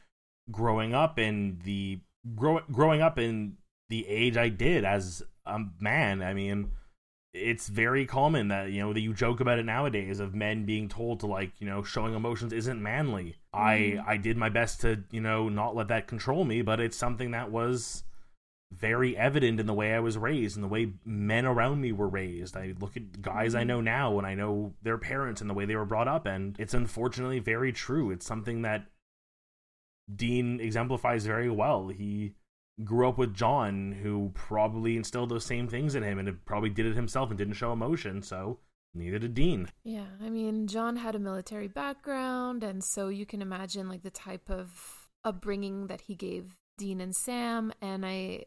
[0.52, 2.00] growing up in the
[2.36, 3.58] grow, growing up in
[3.90, 6.72] the age i did as a man i mean
[7.34, 10.90] it's very common that you know that you joke about it nowadays of men being
[10.90, 13.60] told to like you know showing emotions isn't manly Mhm.
[13.60, 16.98] i i did my best to you know not let that control me but it's
[16.98, 18.04] something that was
[18.74, 22.10] very evident in the way i was raised and the way men around me were
[22.10, 23.68] raised i look at guys i Mhm.
[23.68, 26.56] know now and i know their parents and the way they were brought up and
[26.60, 28.88] it's unfortunately very true it's something that
[30.16, 32.34] dean exemplifies very well he
[32.84, 36.86] grew up with John, who probably instilled those same things in him, and probably did
[36.86, 38.22] it himself and didn't show emotion.
[38.22, 38.60] So
[38.94, 39.68] neither did Dean.
[39.84, 44.12] Yeah, I mean, John had a military background, and so you can imagine like the
[44.12, 48.46] type of upbringing that he gave Dean and Sam, and I,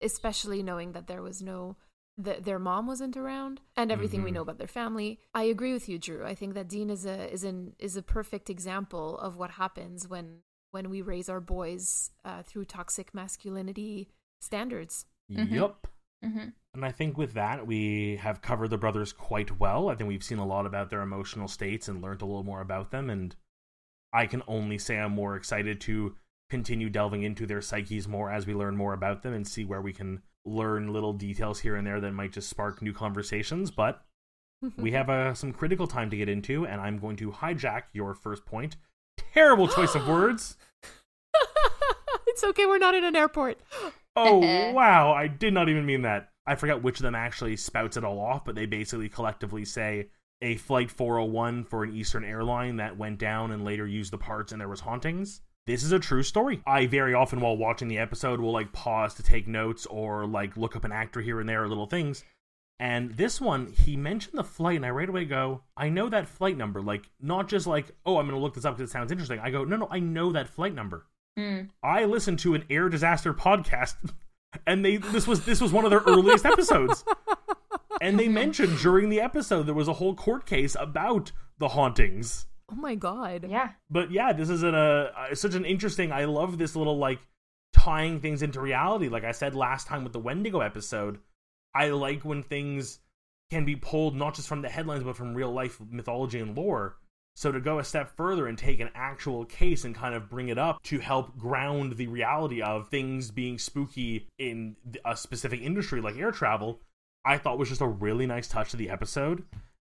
[0.00, 1.76] especially knowing that there was no,
[2.16, 4.34] that their mom wasn't around, and everything we Mhm.
[4.34, 5.18] know about their family.
[5.34, 6.24] I agree with you, Drew.
[6.24, 10.06] I think that Dean is a is an is a perfect example of what happens
[10.06, 14.08] when when we raise our boys uh, through toxic masculinity
[14.40, 15.06] standards.
[15.30, 15.50] Mhm.
[15.52, 15.86] Yup.
[16.22, 19.88] hmm And I think with that, we have covered the brothers quite well.
[19.88, 22.60] I think we've seen a lot about their emotional states and learned a little more
[22.62, 23.10] about them.
[23.10, 23.36] And
[24.12, 26.16] I can only say I'm more excited to
[26.48, 29.80] continue delving into their psyches more as we learn more about them and see where
[29.82, 33.70] we can learn little details here and there that might just spark new conversations.
[33.70, 34.02] But
[34.78, 38.14] we have uh, some critical time to get into, and I'm going to hijack your
[38.14, 38.76] first point.
[39.16, 40.56] Terrible choice of words.
[42.26, 43.60] it's okay, we're not in an airport.
[44.16, 44.72] Oh, uh-huh.
[44.72, 45.12] wow.
[45.12, 46.30] I did not even mean that.
[46.46, 50.08] I forgot which of them actually spouts it all off, but they basically collectively say
[50.42, 54.52] a Flight 401 for an Eastern airline that went down and later used the parts
[54.52, 55.40] and there was hauntings.
[55.66, 56.60] This is a true story.
[56.66, 60.56] I very often, while watching the episode, will like pause to take notes or like
[60.56, 62.24] look up an actor here and there or little things.
[62.82, 66.26] And this one, he mentioned the flight, and I right away go, I know that
[66.26, 66.82] flight number.
[66.82, 69.38] Like, not just like, oh, I'm going to look this up because it sounds interesting.
[69.38, 71.06] I go, no, no, I know that flight number.
[71.38, 71.68] Mm.
[71.80, 73.94] I listened to an air disaster podcast,
[74.66, 77.04] and they this was this was one of their earliest episodes,
[78.00, 82.46] and they mentioned during the episode there was a whole court case about the hauntings.
[82.68, 83.46] Oh my god.
[83.48, 83.70] Yeah.
[83.90, 86.10] But yeah, this is an, uh, such an interesting.
[86.10, 87.20] I love this little like
[87.72, 89.08] tying things into reality.
[89.08, 91.20] Like I said last time with the Wendigo episode,
[91.74, 92.98] I like when things
[93.50, 96.96] can be pulled not just from the headlines but from real life mythology and lore.
[97.34, 100.48] So to go a step further and take an actual case and kind of bring
[100.48, 106.00] it up to help ground the reality of things being spooky in a specific industry
[106.02, 106.80] like air travel,
[107.24, 109.44] I thought was just a really nice touch to the episode.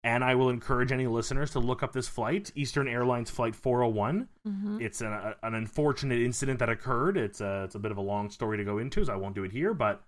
[0.06, 4.28] And I will encourage any listeners to look up this flight, Eastern Airlines Flight 401.
[4.46, 4.82] Mhm.
[4.82, 7.16] It's an, a, an unfortunate incident that occurred.
[7.18, 9.36] It's a, it's a bit of a long story to go into, so I won't
[9.36, 9.74] do it here.
[9.74, 10.04] But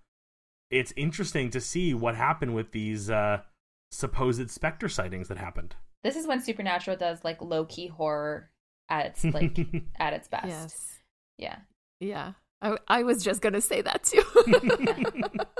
[0.70, 3.42] it's interesting to see what happened with these uh,
[3.90, 5.76] supposed specter sightings that happened.
[6.02, 8.50] This is when Supernatural does like low key horror
[8.88, 9.58] at its like
[9.98, 10.46] at its best.
[10.46, 10.98] Yes.
[11.38, 11.56] Yeah.
[12.00, 12.32] Yeah.
[12.62, 14.22] I, I was just going to say that too.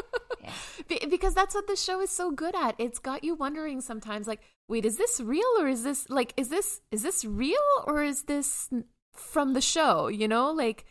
[0.47, 0.53] Yeah.
[0.87, 2.77] Be- because that's what the show is so good at.
[2.79, 6.49] It's got you wondering sometimes like, wait, is this real or is this like is
[6.49, 8.71] this is this real or is this
[9.13, 10.53] from the show, you know?
[10.53, 10.85] Like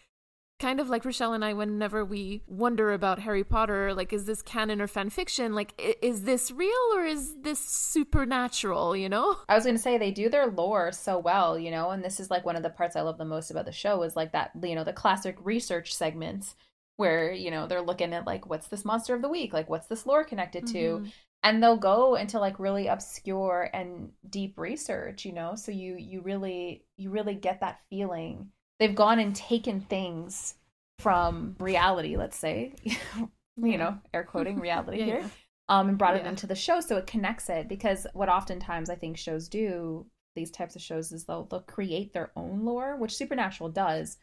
[0.65, 4.41] kind of like Rochelle and I whenever we wonder about Harry Potter, like is this
[4.41, 5.53] canon or fan fiction?
[5.53, 9.37] Like is this real or is this supernatural, you know?
[9.47, 12.19] I was going to say they do their lore so well, you know, and this
[12.19, 14.31] is like one of the parts I love the most about the show is like
[14.31, 16.55] that, you know, the classic research segments
[16.97, 19.53] where, you know, they're looking at like what's this monster of the week?
[19.53, 20.99] Like what's this lore connected to?
[20.99, 21.11] Mhm.
[21.43, 25.53] And they'll go into like really obscure and deep research, you know?
[25.53, 28.49] So you you really you really get that feeling.
[28.79, 30.55] They've gone and taken things
[30.99, 32.73] from reality, let's say.
[33.57, 35.27] you know, air quoting reality Yeah, here yeah.
[35.69, 36.29] um, and brought it Yeah.
[36.29, 40.51] into the show so it connects it because what oftentimes I think shows do these
[40.51, 44.17] types of shows is they'll they'll create their own lore, which Supernatural does,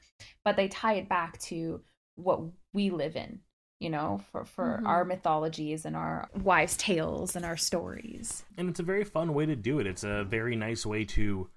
[0.44, 1.80] but they tie it back to
[2.16, 2.40] what
[2.74, 3.40] we live in,
[3.80, 4.86] you know, for for Mhm.
[4.86, 8.44] our mythologies and our wives' tales and our stories.
[8.58, 9.86] and it's a very fun way to do it.
[9.86, 11.48] It's a very nice way to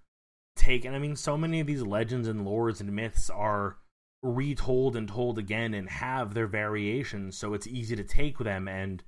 [0.55, 3.77] take, and I mean, so many of these legends and lores and myths are
[4.23, 9.03] retold and told again and have their variations, so it's easy to take them and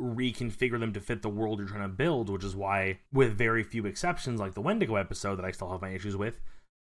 [0.00, 3.62] reconfigure them to fit the world you're trying to build, which is why, with very
[3.62, 6.40] few exceptions, like the Wendigo episode that I still have my issues with,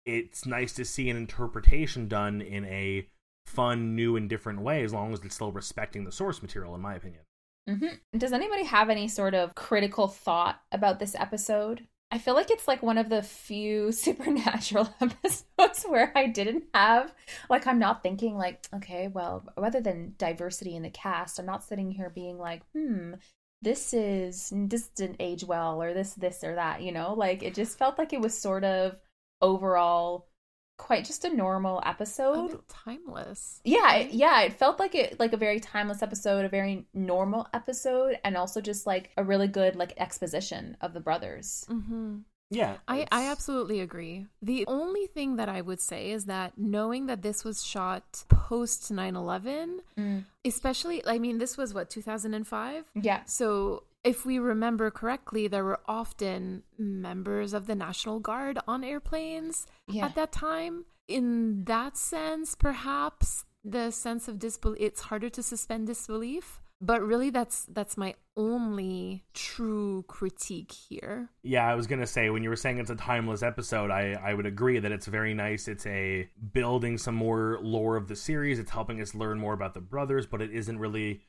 [0.06, 3.08] it's nice to see an interpretation done in a
[3.46, 6.80] fun, new, and different way, as long as it's still respecting the source material, in
[6.80, 7.22] my opinion.
[7.68, 11.86] hmm Does anybody have any sort of critical thought about this episode?
[12.14, 17.12] I feel like it's like one of the few supernatural episodes where I didn't have
[17.50, 21.64] like I'm not thinking like okay, well, rather than diversity in the cast, I'm not
[21.64, 23.14] sitting here being like, "Hmm,
[23.62, 27.14] this is this didn't age well or this this or that," you know?
[27.14, 28.96] Like it just felt like it was sort of
[29.42, 30.28] overall
[30.76, 32.50] quite just a normal episode.
[32.50, 33.60] bit timeless.
[33.64, 37.46] Yeah, it, yeah, it felt like it like a very timeless episode, a very normal
[37.54, 41.64] episode, and also just like a really good like exposition of the brothers.
[41.70, 42.18] Mm-hmm.
[42.50, 44.26] Yeah, I, I absolutely agree.
[44.42, 48.90] The only thing that I would say is that knowing that this was shot post
[48.92, 50.24] 9 11, Mm.
[50.44, 52.84] especially, I mean, this was what, 2005?
[52.94, 58.84] Yeah, So if we remember correctly, there were often members of the National Guard on
[58.84, 60.84] airplanes yeah, at that time.
[61.08, 66.60] In that sense, perhaps the sense of disbelief, it's harder to suspend disbelief.
[66.80, 71.30] But really, that's that's my only true critique here.
[71.42, 74.34] Yeah, I was gonna say when you were saying it's a timeless episode, I I
[74.34, 75.66] would agree that it's very nice.
[75.66, 78.58] It's a building some more lore of the series.
[78.58, 81.22] It's helping us learn more about the brothers, but it isn't really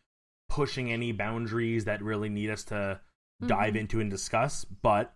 [0.56, 3.00] pushing any boundaries that really need us to
[3.46, 3.80] dive Mhm.
[3.82, 4.64] into and discuss.
[4.64, 5.14] But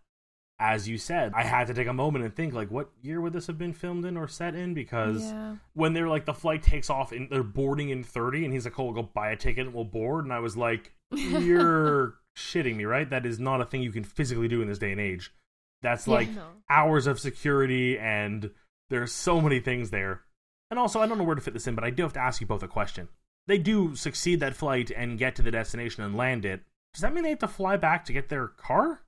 [0.59, 3.31] as you said, I had to take a moment and think like, what year would
[3.31, 4.73] this have been filmed in or set in?
[4.73, 5.55] Because Yeah.
[5.73, 8.77] when they're like the flight takes off and they're boarding in 30 and he's like,
[8.77, 10.25] oh, we'll go buy a ticket and we'll board.
[10.25, 13.09] And I was like, you're shitting me, right?
[13.09, 15.33] That is not a thing you can physically do in this day and age.
[15.81, 16.13] That's Yeah.
[16.15, 16.47] like No.
[16.69, 18.51] hours of security and
[18.89, 20.23] there's so many things there.
[20.69, 22.19] And also, I don't know where to fit this in, but I do have to
[22.19, 23.07] ask you both a question.
[23.49, 26.61] They do succeed that flight and get to the destination and land it.
[26.93, 29.01] Does that mean they have to fly back to get their car?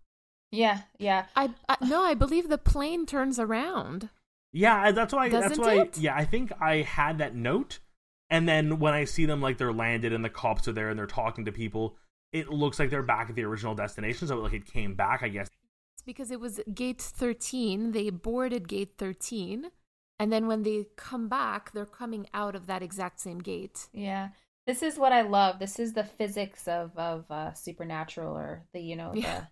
[0.52, 1.26] Yeah, yeah.
[1.36, 4.10] I, I no, I believe the plane turns around.
[4.52, 5.30] Yeah, that's why.
[5.30, 5.76] Doesn't why.
[5.76, 5.96] it?
[5.96, 7.78] Yeah, I think I had that note,
[8.32, 10.98] and then when I see them like they're landed and the cops are there and
[10.98, 11.98] they're talking to people,
[12.34, 14.28] it looks like they're back at the original destination.
[14.28, 15.50] So like it came back, I guess.
[15.94, 17.92] It's because it was gate 13.
[17.92, 19.68] They boarded gate 13.
[20.22, 23.88] And then when they come back, they're coming out of that exact same gate.
[23.92, 24.30] Yeah.
[24.68, 25.58] This is what I love.
[25.60, 29.46] This is the physics of of uh, supernatural, or the you know Yeah.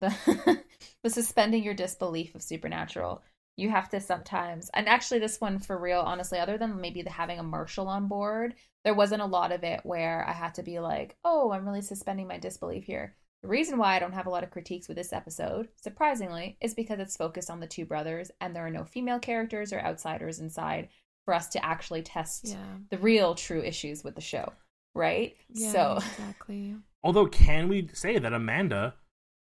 [0.00, 0.62] the the
[1.02, 3.22] the suspending your disbelief of supernatural.
[3.56, 7.10] You have to sometimes, and actually, this one for real, honestly, other than maybe the
[7.10, 8.54] having a marshal on board,
[8.84, 11.82] there wasn't a lot of it where I had to be like, "Oh, I'm really
[11.82, 14.96] suspending my disbelief here." The reason why I don't have a lot of critiques with
[14.98, 18.84] this episode, surprisingly, is because it's focused on the two brothers, and there are no
[18.84, 20.88] female characters or outsiders inside
[21.24, 22.76] for us to actually test Yeah.
[22.90, 24.52] the real true issues with the show,
[24.94, 25.34] right?
[25.48, 26.76] Yeah, so exactly.
[27.02, 28.94] Although, can we say that Amanda,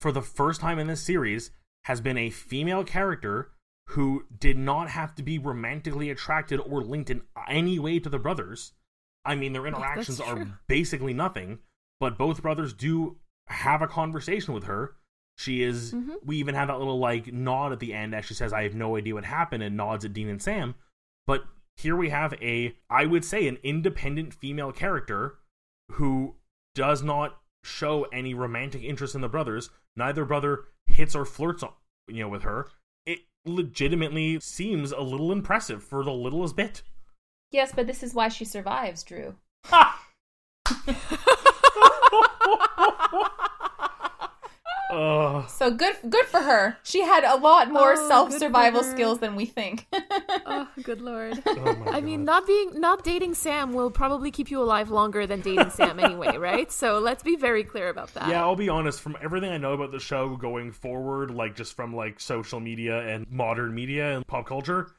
[0.01, 1.53] for the first time in this series,
[1.85, 3.53] has been a female character
[3.91, 8.19] who did not have to be romantically attracted or linked in any way to the
[8.19, 8.73] brothers?
[9.25, 11.61] I mean, their that's interactions are basically nothing,
[12.01, 13.19] but both brothers do
[13.49, 14.97] have a conversation with her.
[15.39, 15.93] She is.
[15.93, 16.17] Mhm.
[16.25, 18.75] We even have that little like nod at the end as she says, "I have
[18.75, 20.75] no idea what happened," and nods at Dean and Sam.
[21.27, 21.45] But
[21.77, 25.39] here we have a, I would say, an independent female character
[25.93, 26.37] who
[26.75, 29.71] does not show any romantic interest in the brothers.
[29.95, 31.63] Neither brother hits or flirts,
[32.09, 32.69] you know, with her.
[33.05, 36.83] It legitimately seems a little impressive for the littlest bit.
[37.53, 39.37] yes, but this is why she survives, Drew.
[44.97, 45.49] Ugh.
[45.51, 46.79] So good, good for her.
[46.83, 49.87] She had a lot more Oh, self survival skills than we think.
[49.93, 51.43] oh, good lord.
[51.47, 55.27] Oh my I mean, not being not dating Sam will probably keep you alive longer
[55.27, 56.73] than dating Sam anyway, right?
[56.73, 58.29] So let's be very clear about that.
[58.29, 59.03] Yeah, I'll be honest.
[59.03, 63.07] From everything I know about the show going forward, like just from like social media
[63.07, 64.93] and modern media and pop culture,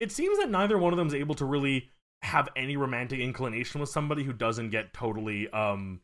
[0.00, 1.90] it seems that neither one of them is able to really
[2.22, 6.00] have any romantic inclination with somebody who doesn't get totally um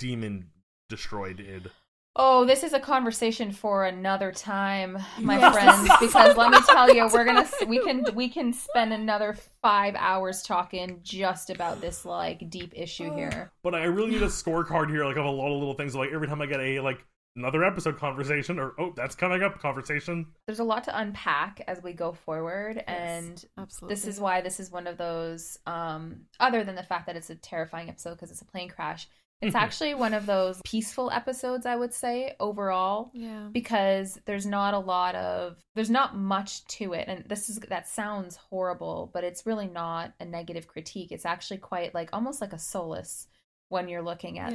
[0.00, 0.48] demon
[0.88, 1.70] destroyed.
[2.16, 2.22] Id.
[2.22, 5.54] Oh, this is a conversation for another time, my Yes.
[5.54, 5.90] friends.
[6.00, 10.42] Because let me tell you, we're gonna we can we can spend another five hours
[10.42, 13.50] talking just about this like deep issue here.
[13.62, 15.94] But I really need a scorecard here, like of a lot of little things.
[15.94, 17.04] Like every time I get a like
[17.36, 20.26] another episode conversation, or oh, that's coming up conversation.
[20.46, 23.94] There's a lot to unpack as we go forward, and absolutely.
[23.94, 25.58] this is why this is one of those.
[25.66, 29.06] Um, other than the fact that it's a terrifying episode because it's a plane crash,
[29.42, 31.66] it's actually one of those peaceful episodes.
[31.66, 33.10] I would say overall.
[33.12, 33.48] Yeah.
[33.52, 37.88] because there's not a lot of there's not much to it and this is that
[37.88, 42.52] sounds horrible but it's really not a negative critique it's actually quite like almost like
[42.52, 43.26] a solace
[43.68, 44.52] when you're looking at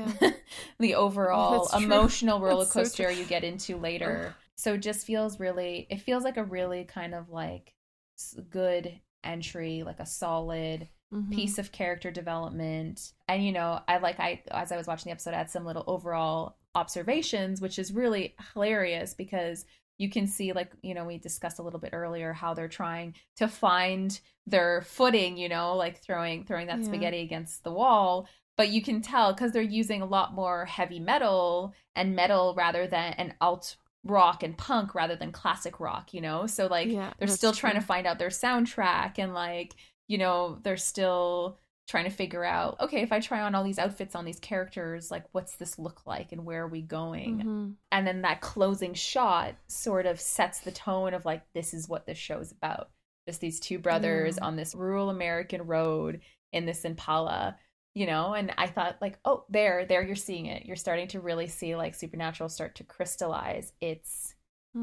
[0.80, 5.40] the overall emotional roller That's so coaster you get into later so it just feels
[5.40, 7.74] really it feels like a really kind of like
[8.50, 11.32] good entry like a solid Mhm.
[11.32, 15.12] piece of character development and you know i like i as i was watching the
[15.12, 19.66] episode i had some little overall observations which is really hilarious because
[19.98, 23.14] you can see like you know we discussed a little bit earlier how they're trying
[23.36, 26.86] to find their footing you know like throwing throwing that Yeah.
[26.86, 31.00] spaghetti against the wall but you can tell because they're using a lot more heavy
[31.00, 36.22] metal and metal rather than an alt rock and punk rather than classic rock you
[36.22, 39.76] know so like Yeah, they're still trying to find out their soundtrack and like
[40.12, 41.58] you know they're still
[41.88, 45.10] trying to figure out okay if i try on all these outfits on these characters
[45.12, 47.74] like what's this look like and where are we going Mhm.
[47.92, 52.06] and then that closing shot sort of sets the tone of like this is what
[52.06, 52.90] this show is about
[53.28, 54.48] just these two brothers Yeah.
[54.48, 57.58] on this rural american road in this impala
[57.94, 61.20] you know and i thought like oh there there you're seeing it you're starting to
[61.20, 64.36] really see like supernatural start to crystallize its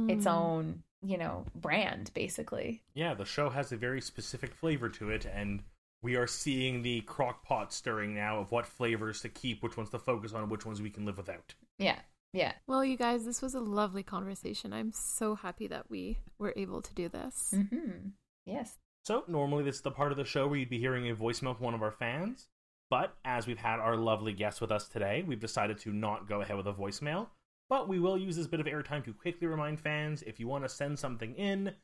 [0.09, 0.31] its Mm.
[0.31, 5.25] own you know brand basically Yeah, the show has a very specific flavor to it,
[5.27, 5.63] and
[6.03, 9.91] we are seeing the crock pot stirring now of what flavors to keep, which ones
[9.91, 11.55] to focus on, which ones we can live without.
[11.79, 11.99] yeah
[12.33, 14.73] yeah Well, you guys, this was a lovely conversation.
[14.73, 17.55] I'm so happy that we were able to do this.
[17.55, 18.09] Mm-hmm.
[18.45, 21.15] yes So, normally this is the part of the show where you'd be hearing a
[21.15, 22.49] voicemail from one of our fans,
[22.91, 26.41] but as we've had our lovely guest with us today, we've decided to not go
[26.43, 27.29] ahead with a voicemail.
[27.69, 30.65] But we will use this bit of airtime to quickly remind fans if you want
[30.65, 31.75] to send something in,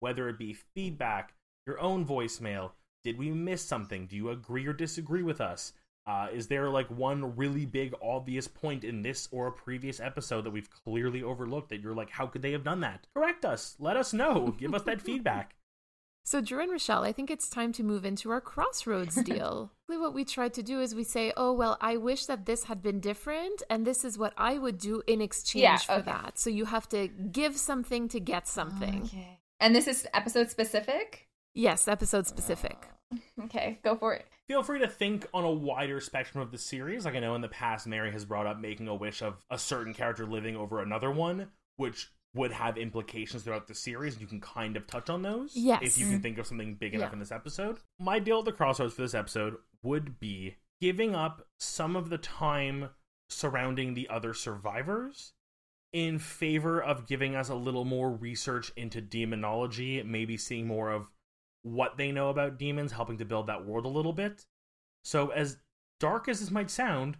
[0.00, 1.34] whether it be feedback,
[1.66, 2.72] your own voicemail,
[3.02, 4.06] did we miss something?
[4.06, 5.74] Do you agree or disagree with us?
[6.06, 10.42] Uh, is there like one really big obvious point in this or a previous episode
[10.44, 13.06] that we've clearly overlooked that you're like, how could they have done that?
[13.14, 13.76] Correct us.
[13.78, 14.54] Let us know.
[14.58, 15.54] Give us that feedback.
[16.26, 19.72] So, Drew and Rochelle, I think it's time to move into our crossroads deal.
[19.86, 22.82] what we try to do is we say, oh, well, I wish that this had
[22.82, 26.38] been different, and this is what I would do in exchange Yeah, for that.
[26.38, 29.02] So, you have to give something to get something.
[29.04, 29.40] Okay.
[29.60, 31.28] And this is episode specific?
[31.54, 32.88] Yes, episode specific.
[33.44, 34.26] Okay, go for it.
[34.48, 37.04] Feel free to think on a wider spectrum of the series.
[37.04, 39.58] Like I know in the past, Mary has brought up making a wish of a
[39.58, 44.14] certain character living over another one, which would have implications throughout the series.
[44.14, 45.54] and You can kind of touch on those.
[45.56, 45.82] Yes.
[45.82, 47.14] If you can think of something big enough Yeah.
[47.14, 47.78] in this episode.
[47.98, 52.18] My deal at the crossroads for this episode would be giving up some of the
[52.18, 52.90] time
[53.28, 55.32] surrounding the other survivors
[55.92, 61.10] in favor of giving us a little more research into demonology, maybe seeing more of
[61.62, 64.44] what they know about demons, helping to build that world a little bit.
[65.04, 65.58] So, as
[66.00, 67.16] dark as this might sound,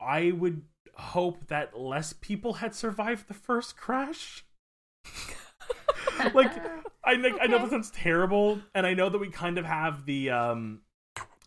[0.00, 0.62] I would
[0.94, 4.44] hope that less people had survived the first crash.
[6.34, 6.52] like,
[7.04, 10.06] I think I know that sounds terrible, and I know that we kind of have
[10.06, 10.82] the um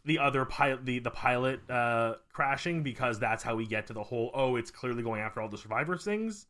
[0.04, 4.04] the other pilot the the pilot uh crashing because that's how we get to the
[4.04, 6.48] whole oh it's clearly going after all the survivors things.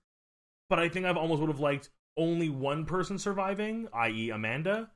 [0.70, 4.90] But I think I've almost would have liked only one person surviving, i.e., Amanda,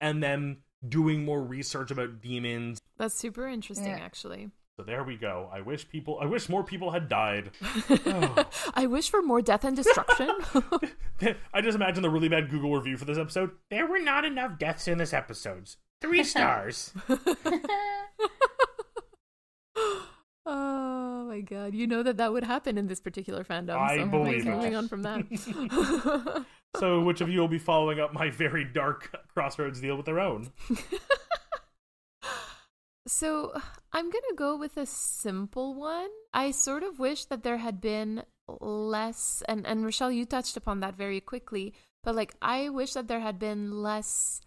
[0.00, 2.78] and then doing more research about demons.
[2.96, 3.98] That's super interesting, Yeah.
[4.04, 4.50] actually.
[4.78, 5.48] So there we go.
[5.50, 6.18] I wish people.
[6.20, 7.50] I wish more people had died.
[8.08, 8.44] Oh.
[8.74, 10.30] I wish for more death and destruction.
[11.54, 13.50] I just imagine the really bad Google review for this episode.
[13.70, 15.70] There were not enough deaths in this episode.
[16.00, 16.92] Three stars.
[20.46, 21.74] oh my god.
[21.74, 23.76] You know that that would happen in this particular fandom.
[23.76, 24.50] I so believe it.
[24.50, 26.44] moving on from that.
[26.76, 30.20] so, which of you will be following up my very dark crossroads deal with their
[30.20, 30.50] own?
[33.06, 33.52] So
[33.92, 36.10] I'm gonna go with a simple one.
[36.34, 38.24] I sort of wish that there had been
[38.60, 41.74] less, and and Rochelle, you touched upon that very quickly.
[42.02, 44.40] But like, I wish that there had been less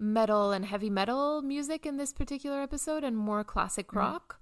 [0.00, 3.96] metal and heavy metal music in this particular episode, and more classic Mhm.
[3.96, 4.40] rock.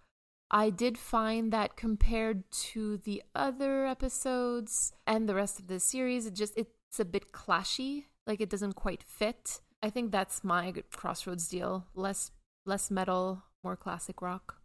[0.51, 6.27] I did find that compared to the other episodes and the rest of the series,
[6.27, 8.07] it just it's a bit clashy.
[8.27, 9.61] Like it doesn't quite fit.
[9.83, 11.87] I think that's my crossroads deal.
[11.95, 12.31] Less
[12.65, 14.57] less metal, more classic rock.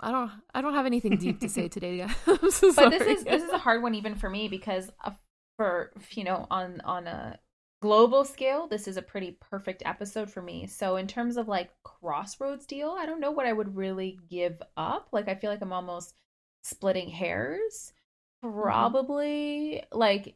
[0.00, 2.06] I don't I don't have anything deep to say today.
[2.50, 5.12] So but this is this is a hard one even for me because uh,
[5.56, 7.38] for you know on on a
[7.82, 10.66] global scale this is a pretty perfect episode for me.
[10.66, 14.60] So in terms of like crossroads deal i don't know what i would really give
[14.76, 15.08] up.
[15.12, 16.14] Like i feel like i'm almost
[16.62, 17.92] splitting hairs.
[18.44, 18.60] Mm-hmm.
[18.60, 20.34] Probably like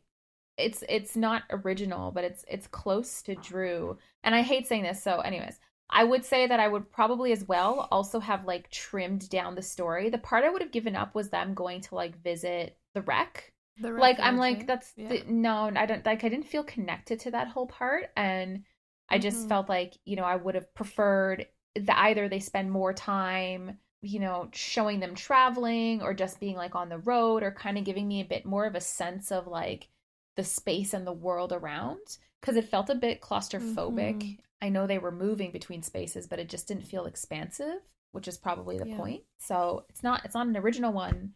[0.56, 3.98] it's it's not original but it's it's close to drew.
[4.22, 5.58] And i hate saying this so anyways
[5.94, 9.62] I would say that I would probably as well also have like trimmed down the
[9.62, 10.10] story.
[10.10, 13.52] The part I would have given up was them going to like visit the wreck.
[13.78, 15.08] The Like I'm like that's Yeah.
[15.08, 18.64] the, no, I don't like I didn't feel connected to that whole part and
[19.08, 19.48] I just Mhm.
[19.48, 24.18] felt like, you know, I would have preferred that either they spend more time, you
[24.20, 28.08] know, showing them traveling or just being like on the road or kind of giving
[28.08, 29.88] me a bit more of a sense of like
[30.36, 34.24] the space and the world around because it felt a bit claustrophobic.
[34.24, 34.38] Mhm.
[34.64, 37.80] I know they were moving between spaces, but it just didn't feel expansive,
[38.12, 38.96] which is probably the Yeah.
[38.96, 39.22] point.
[39.38, 41.34] So it's not it's not an original one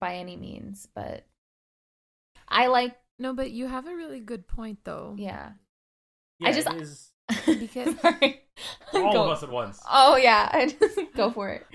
[0.00, 1.24] by any means, but
[2.48, 5.14] I like No, but you have a really good point though.
[5.18, 5.52] yeah.
[6.40, 7.12] Yeah, just- it is
[7.60, 8.40] Because- Sorry.
[8.94, 9.80] all Go- of us at once.
[9.88, 11.66] Oh yeah, I just go for it.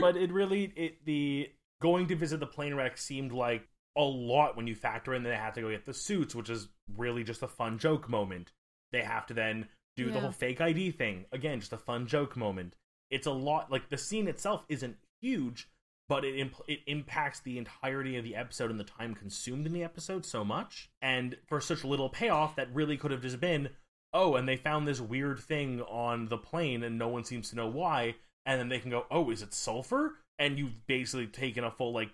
[0.00, 1.50] but it really it the
[1.82, 5.28] going to visit the plane wreck seemed like a lot when you factor in that
[5.30, 8.52] they have to go get the suits, which is really just a fun joke moment.
[8.92, 11.26] They have to then do the whole fake ID thing.
[11.32, 12.74] Again, just a fun joke moment.
[13.10, 15.68] It's a lot like the scene itself isn't huge,
[16.08, 19.72] but it imp- it impacts the entirety of the episode and the time consumed in
[19.72, 20.90] the episode so much.
[21.00, 23.70] And for such little payoff that really could have just been,
[24.12, 27.56] oh, and they found this weird thing on the plane and no one seems to
[27.56, 28.16] know why,
[28.46, 30.14] and then they can go, oh, is it sulfur?
[30.38, 32.10] And you've basically taken a full like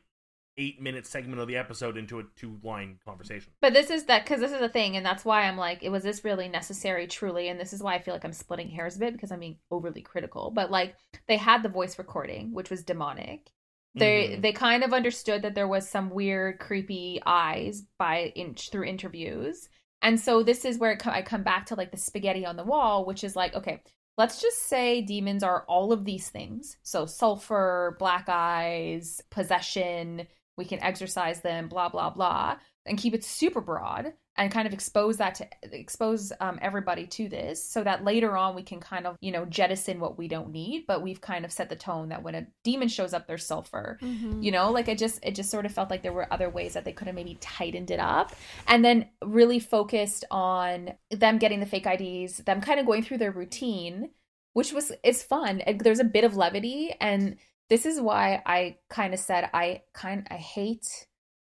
[0.59, 3.53] eight minute segment of the episode into a two line conversation.
[3.61, 5.89] But this is that because this is a thing, and that's why I'm like, it
[5.91, 8.97] was this really necessary, truly, and this is why I feel like I'm splitting hairs
[8.97, 10.51] a bit because I'm being overly critical.
[10.51, 10.97] But like,
[11.29, 13.51] they had the voice recording, which was demonic.
[13.95, 14.43] They Mhm.
[14.43, 19.69] they kind of understood that there was some weird, creepy eyes by inch through interviews,
[20.03, 22.57] and so this is where it co- I come back to like the spaghetti on
[22.57, 23.83] the wall, which is like, okay,
[24.17, 26.77] let's just say demons are all of these things.
[26.83, 30.27] So sulfur, black eyes, possession,
[30.61, 34.73] we can exercise them, blah, blah, blah, and keep it super broad and kind of
[34.73, 39.07] expose that to expose um, everybody to this so that later on we can kind
[39.07, 42.09] of you know jettison what we don't need but we've kind of set the tone
[42.09, 44.43] that when a demon shows up there's sulfur mm-hmm.
[44.43, 46.75] you know like it just it just sort of felt like there were other ways
[46.75, 48.35] that they could have maybe tightened it up
[48.67, 53.19] and then really focused on them getting the fake ids them kind of going through
[53.19, 54.11] their routine
[54.53, 57.37] which was it's fun there's a bit of levity and
[57.71, 61.07] this is why i kind of said i kind i hate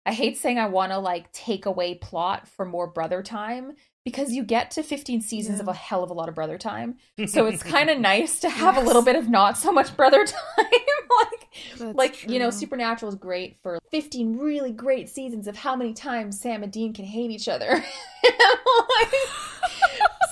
[0.06, 3.72] I hate saying I want to like take away plot for more brother time
[4.04, 5.62] because you get to 15 seasons yeah.
[5.62, 6.94] of a hell of a lot of brother time.
[7.26, 8.84] So it's kind of nice to have yes.
[8.84, 10.24] a little bit of not so much brother
[10.56, 10.64] time.
[10.66, 12.32] like That's like true.
[12.32, 16.62] you know Supernatural is great for 15 really great seasons of how many times Sam
[16.62, 17.66] and Dean can hate each other.
[18.24, 19.12] like,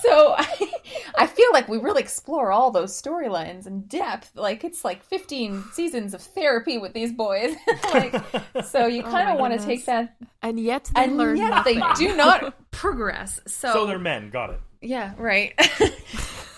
[0.07, 0.71] so I,
[1.17, 4.31] I feel like we really explore all those storylines in depth.
[4.35, 7.55] Like it's like 15 seasons of therapy with these boys.
[7.93, 8.15] like
[8.65, 11.49] so you kind of oh want to take that and yet they and learn yet
[11.49, 11.79] nothing.
[11.79, 13.39] they do not progress.
[13.47, 14.59] So So they're men, got it.
[14.81, 15.59] Yeah, right.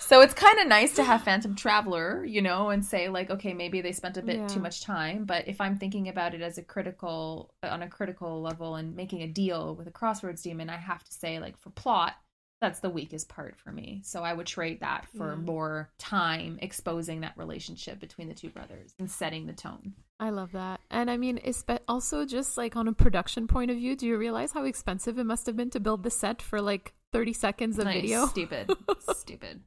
[0.00, 3.54] so it's kind of nice to have Phantom Traveler, you know, and say like, okay,
[3.54, 4.46] maybe they spent a bit yeah.
[4.48, 5.24] too much time.
[5.24, 9.22] But if I'm thinking about it as a critical, on a critical level, and making
[9.22, 12.16] a deal with a Crossroads Demon, I have to say like for plot,
[12.60, 14.00] that's the weakest part for me.
[14.04, 15.44] So I would trade that for mm.
[15.44, 19.94] more time exposing that relationship between the two brothers and setting the tone.
[20.20, 20.80] I love that.
[20.90, 24.18] And I mean, it's also just like on a production point of view, do you
[24.18, 27.78] realize how expensive it must have been to build the set for like 30 seconds
[27.78, 28.02] of nice.
[28.02, 28.26] video?
[28.26, 28.72] Stupid.
[29.12, 29.60] Stupid.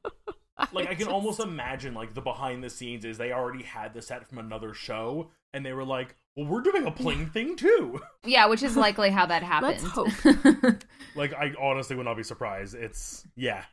[0.73, 1.09] Like I can just...
[1.09, 4.73] almost imagine like the behind the scenes is they already had the set from another
[4.73, 7.99] show and they were like, well, we're doing a playing thing too.
[8.23, 9.82] Yeah, which is likely how that happened.
[9.82, 10.84] Let's hope.
[11.15, 12.75] like, I honestly would not be surprised.
[12.75, 13.63] It's yeah.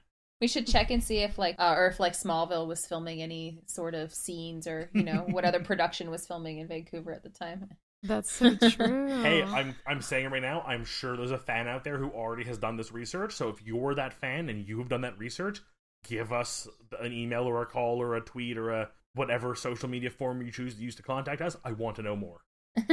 [0.41, 3.61] We should check and see if like, uh, or if like Smallville was filming any
[3.67, 7.29] sort of scenes, or you know, what other production was filming in Vancouver at the
[7.29, 7.69] time.
[8.03, 9.23] That's so true.
[9.23, 10.63] hey, I'm I'm saying it right now.
[10.63, 13.35] I'm sure there's a fan out there who already has done this research.
[13.35, 15.61] So if you're that fan and you have done that research,
[16.05, 16.67] give us
[17.01, 20.51] an email or a call or a tweet or a whatever social media form you
[20.51, 21.55] choose to use to contact us.
[21.65, 22.41] I want to know more.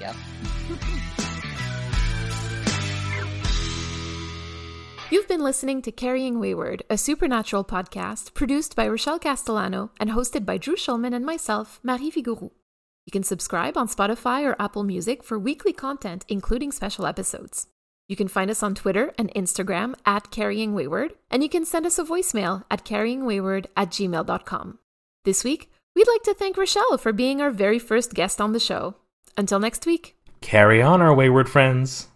[0.00, 0.14] yep.
[5.10, 10.44] You've been listening to Carrying Wayward, a supernatural podcast produced by Rochelle Castellano and hosted
[10.44, 12.50] by Drew Schulman and myself, Marie Vigouroux.
[13.06, 17.68] You can subscribe on Spotify or Apple Music for weekly content, including special episodes.
[18.06, 21.86] You can find us on Twitter and Instagram at Carrying Wayward, and you can send
[21.86, 24.78] us a voicemail at carryingwayward at gmail.com.
[25.24, 28.60] This week, we'd like to thank Rochelle for being our very first guest on the
[28.60, 28.94] show.
[29.38, 32.06] Until next week, carry on, our wayward friends.